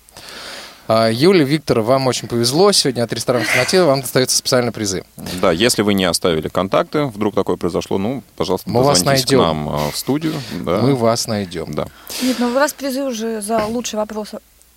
[0.89, 2.73] А, Юля, Виктор, вам очень повезло.
[2.73, 5.05] Сегодня от ресторана темноте вам достаются специальные призы.
[5.43, 9.31] Да, если вы не оставили контакты, вдруг такое произошло, ну, пожалуйста, Мы вас позвоните к
[9.31, 9.39] найдем.
[9.43, 10.33] нам а, в студию.
[10.65, 10.79] Да.
[10.81, 11.75] Мы вас найдем.
[11.75, 11.89] Да.
[12.23, 14.31] Нет, ну вы раз призы уже за лучший вопрос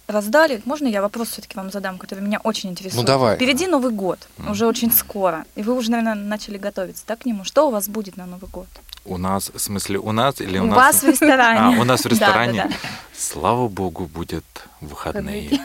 [0.08, 0.62] раздали.
[0.66, 3.02] Можно я вопрос все-таки вам задам, который меня очень интересует?
[3.02, 3.38] Ну, давай.
[3.38, 5.46] Впереди Новый год, уже очень скоро.
[5.56, 7.46] И вы уже, наверное, начали готовиться, да, к нему?
[7.46, 8.68] Что у вас будет на Новый год?
[9.04, 10.76] У нас, в смысле, у нас или у, у нас?
[10.78, 11.78] вас в ресторане.
[11.78, 12.64] А, у нас в Да, ресторане.
[12.64, 12.76] да, да.
[13.18, 14.44] Слава богу, будет
[14.80, 15.60] выходные.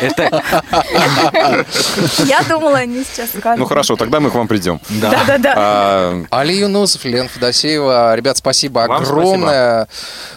[0.00, 0.42] Это,
[2.26, 3.58] Я думала, они сейчас скажут.
[3.60, 4.80] Ну хорошо, тогда мы к вам придем.
[5.00, 5.10] да.
[5.10, 5.54] Да-да-да.
[5.56, 8.14] А, Али Юнусов, Лен Федосеева.
[8.14, 9.88] Ребят, спасибо Вам огромное.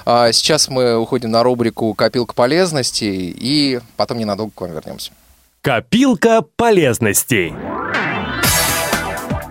[0.05, 5.11] А, Сейчас мы уходим на рубрику «Копилка полезностей» и потом ненадолго к вам вернемся.
[5.61, 7.53] Копилка полезностей.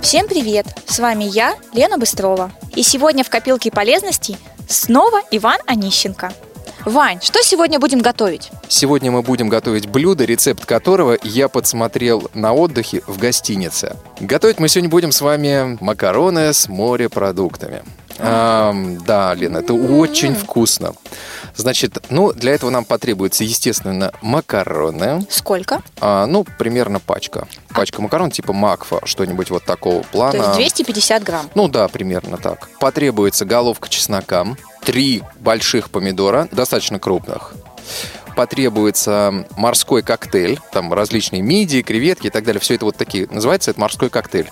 [0.06, 0.66] Всем привет!
[0.86, 2.52] С вами я, Лена Быстрова.
[2.76, 4.36] И сегодня в копилке полезностей
[4.68, 6.32] снова Иван Онищенко.
[6.84, 8.52] Вань, что сегодня будем готовить?
[8.68, 13.96] Сегодня мы будем готовить блюдо, рецепт которого я подсмотрел на отдыхе в гостинице.
[14.20, 17.82] Готовить мы сегодня будем с вами макароны с морепродуктами.
[18.20, 18.72] А,
[19.04, 20.94] да, Лена, это очень вкусно.
[21.56, 25.26] Значит, ну, для этого нам потребуется, естественно, макароны.
[25.30, 25.82] Сколько?
[26.00, 27.48] А, ну, примерно пачка.
[27.74, 30.32] Пачка макарон типа макфа, что-нибудь вот такого плана.
[30.32, 31.50] То есть 250 грамм.
[31.54, 32.68] Ну да, примерно так.
[32.78, 34.46] Потребуется головка чеснока,
[34.84, 37.54] три больших помидора, достаточно крупных.
[38.36, 42.60] Потребуется морской коктейль, там различные мидии, креветки и так далее.
[42.60, 44.50] Все это вот такие, называется это морской коктейль.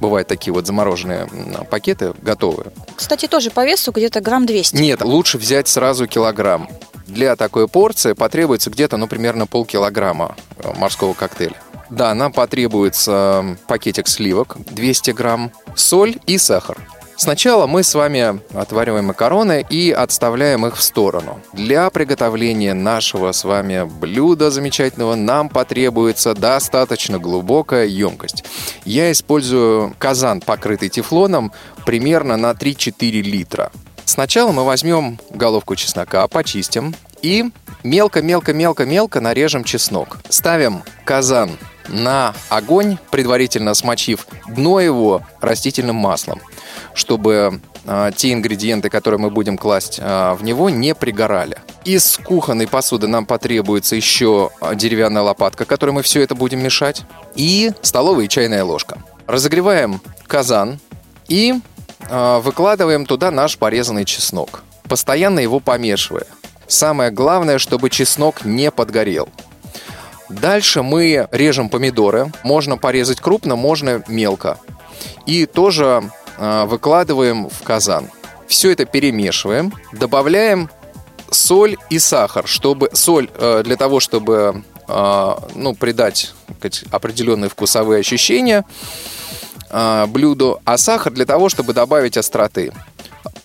[0.00, 1.28] Бывают такие вот замороженные
[1.68, 2.70] пакеты, готовые.
[2.94, 4.76] Кстати, тоже по весу где-то грамм 200.
[4.76, 6.68] Нет, лучше взять сразу килограмм.
[7.06, 11.56] Для такой порции потребуется где-то, ну, примерно полкилограмма э, морского коктейля.
[11.90, 16.78] Да, нам потребуется пакетик сливок 200 грамм, соль и сахар.
[17.16, 21.40] Сначала мы с вами отвариваем макароны и отставляем их в сторону.
[21.54, 28.44] Для приготовления нашего с вами блюда замечательного нам потребуется достаточно глубокая емкость.
[28.84, 31.52] Я использую казан, покрытый тефлоном,
[31.86, 33.72] примерно на 3-4 литра.
[34.04, 37.46] Сначала мы возьмем головку чеснока, почистим и
[37.82, 40.18] мелко-мелко-мелко-мелко нарежем чеснок.
[40.28, 41.50] Ставим казан
[41.88, 46.40] на огонь, предварительно смочив дно его растительным маслом
[46.94, 51.58] чтобы э, те ингредиенты, которые мы будем класть э, в него, не пригорали.
[51.84, 57.02] Из кухонной посуды нам потребуется еще деревянная лопатка, которой мы все это будем мешать,
[57.34, 58.98] и столовая и чайная ложка.
[59.26, 60.78] Разогреваем казан
[61.28, 61.54] и
[62.08, 66.26] выкладываем туда наш порезанный чеснок, постоянно его помешивая.
[66.68, 69.28] Самое главное, чтобы чеснок не подгорел.
[70.28, 72.32] Дальше мы режем помидоры.
[72.42, 74.58] Можно порезать крупно, можно мелко.
[75.24, 76.02] И тоже а,
[76.38, 78.10] выкладываем в казан.
[78.46, 80.70] Все это перемешиваем, добавляем
[81.30, 88.00] соль и сахар, чтобы соль э, для того, чтобы а, ну, придать сказать, определенные вкусовые
[88.00, 88.64] ощущения
[90.06, 92.72] блюду, а сахар для того, чтобы добавить остроты.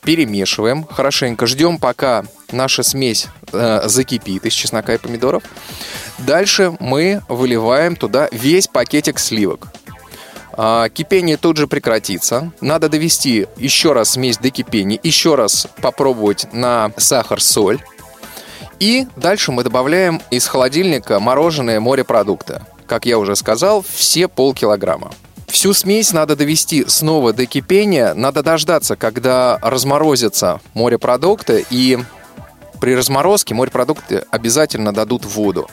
[0.04, 5.44] Перемешиваем хорошенько, ждем, пока наша смесь э, закипит из чеснока и помидоров.
[6.20, 9.68] Дальше мы выливаем туда весь пакетик сливок.
[10.54, 12.52] А, кипение тут же прекратится.
[12.62, 17.82] Надо довести еще раз смесь до кипения, еще раз попробовать на сахар, соль.
[18.80, 22.62] И дальше мы добавляем из холодильника мороженое морепродукты.
[22.88, 25.12] Как я уже сказал, все полкилограмма.
[25.48, 28.14] Всю смесь надо довести снова до кипения.
[28.14, 31.66] Надо дождаться, когда разморозятся морепродукты.
[31.70, 32.00] И
[32.80, 35.68] при разморозке морепродукты обязательно дадут воду.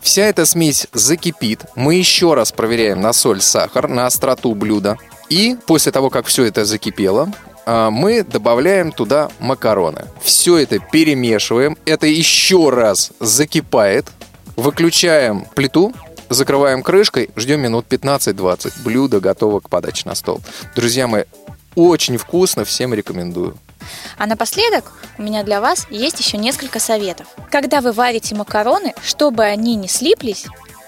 [0.00, 1.64] Вся эта смесь закипит.
[1.74, 4.96] Мы еще раз проверяем на соль, сахар, на остроту блюда.
[5.28, 7.32] И после того, как все это закипело,
[7.66, 10.06] а, мы добавляем туда макароны.
[10.22, 11.76] Все это перемешиваем.
[11.84, 14.06] Это еще раз закипает.
[14.56, 15.92] Выключаем плиту,
[16.28, 18.82] закрываем крышкой, ждем минут 15-20.
[18.84, 20.40] Блюдо готово к подаче на стол.
[20.76, 21.24] Друзья мои,
[21.74, 23.56] очень вкусно, всем рекомендую.
[24.18, 27.26] А напоследок у меня для вас есть еще несколько советов.
[27.50, 30.46] Когда вы варите макароны, чтобы они не слиплись,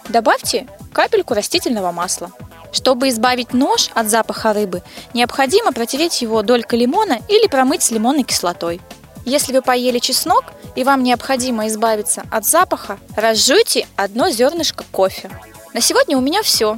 [0.08, 2.30] добавьте капельку растительного масла.
[2.72, 4.82] Чтобы избавить нож от запаха рыбы,
[5.14, 8.80] необходимо протереть его долькой лимона или промыть с лимонной кислотой.
[9.24, 10.44] Если вы поели чеснок
[10.76, 15.30] и вам необходимо избавиться от запаха, разжуйте одно зернышко кофе.
[15.74, 16.76] На сегодня у меня все.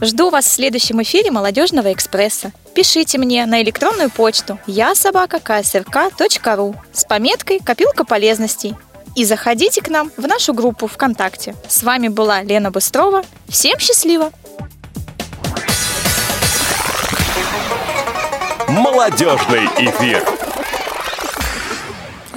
[0.00, 2.52] Жду вас в следующем эфире «Молодежного экспресса».
[2.74, 4.94] Пишите мне на электронную почту я
[6.92, 8.74] с пометкой «Копилка полезностей».
[9.14, 11.54] И заходите к нам в нашу группу ВКонтакте.
[11.66, 13.22] С вами была Лена Быстрова.
[13.48, 14.32] Всем счастливо!
[18.68, 20.45] Молодежный эфир.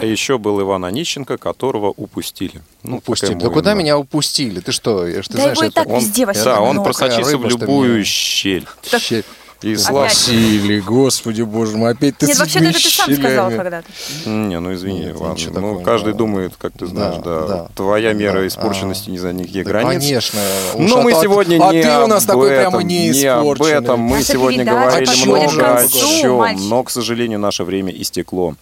[0.02, 2.62] А еще был Иван Онищенко, которого упустили.
[2.84, 3.34] Ну, упустили.
[3.34, 4.60] Да куда меня упустили?
[4.62, 5.06] Ты что?
[5.06, 8.68] Я, ты да знаешь, его и так он, везде Да, он просочился в любую щель.
[9.00, 9.26] щель.
[9.62, 13.88] И Василий, господи боже мой, опять ты Нет, вообще это ты сам сказал когда-то.
[14.26, 15.46] Не, ну извини, Нет, ладно.
[15.48, 16.18] Ну, такого, каждый да.
[16.18, 17.42] думает, как ты знаешь, да.
[17.42, 17.48] да.
[17.48, 17.70] да.
[17.76, 18.48] Твоя мера да.
[18.48, 19.12] испорченности а.
[19.12, 20.02] не за нигде да, границ.
[20.02, 20.40] Конечно.
[20.78, 23.62] Но мы сегодня а не ты у нас об такой этом, прямо не не об
[23.62, 24.00] этом.
[24.00, 28.56] Мы Наша сегодня говорили много о чем, но, к сожалению, наше время истекло.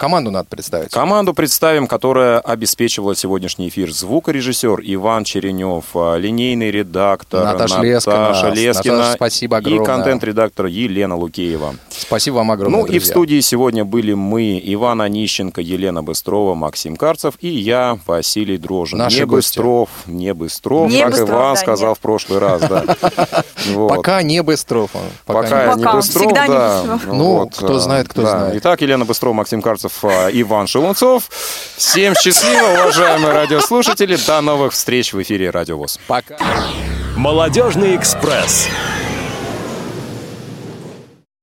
[0.00, 0.90] Команду надо представить.
[0.90, 3.92] Команду представим, которая обеспечивала сегодняшний эфир.
[3.92, 8.16] Звукорежиссер Иван Черенев, а, линейный редактор Наташа Лескина.
[8.16, 9.84] Наташа Лескина Наташа, спасибо и огромное.
[9.84, 11.74] контент-редактор Елена Лукеева.
[11.90, 13.10] Спасибо вам огромное, Ну и в друзья.
[13.12, 18.98] студии сегодня были мы, Иван Онищенко, Елена Быстрова, Максим Карцев и я, Василий Дрожин.
[18.98, 19.58] Наши не гости.
[19.58, 21.98] Быстров, не Быстров, Не как Быстров, Иван да, сказал нет.
[21.98, 22.84] в прошлый раз, да.
[23.88, 24.90] Пока не Быстров.
[25.26, 26.98] Пока, не Быстров, да.
[27.06, 28.56] Ну, кто знает, кто знает.
[28.56, 31.28] Итак, Елена Быстрова, Максим Карцев, а, Иван Шелунцов.
[31.76, 34.16] Всем счастливо, уважаемые радиослушатели.
[34.26, 35.98] До новых встреч в эфире Радио ВОЗ.
[36.06, 36.36] Пока.
[37.16, 38.68] Молодежный экспресс.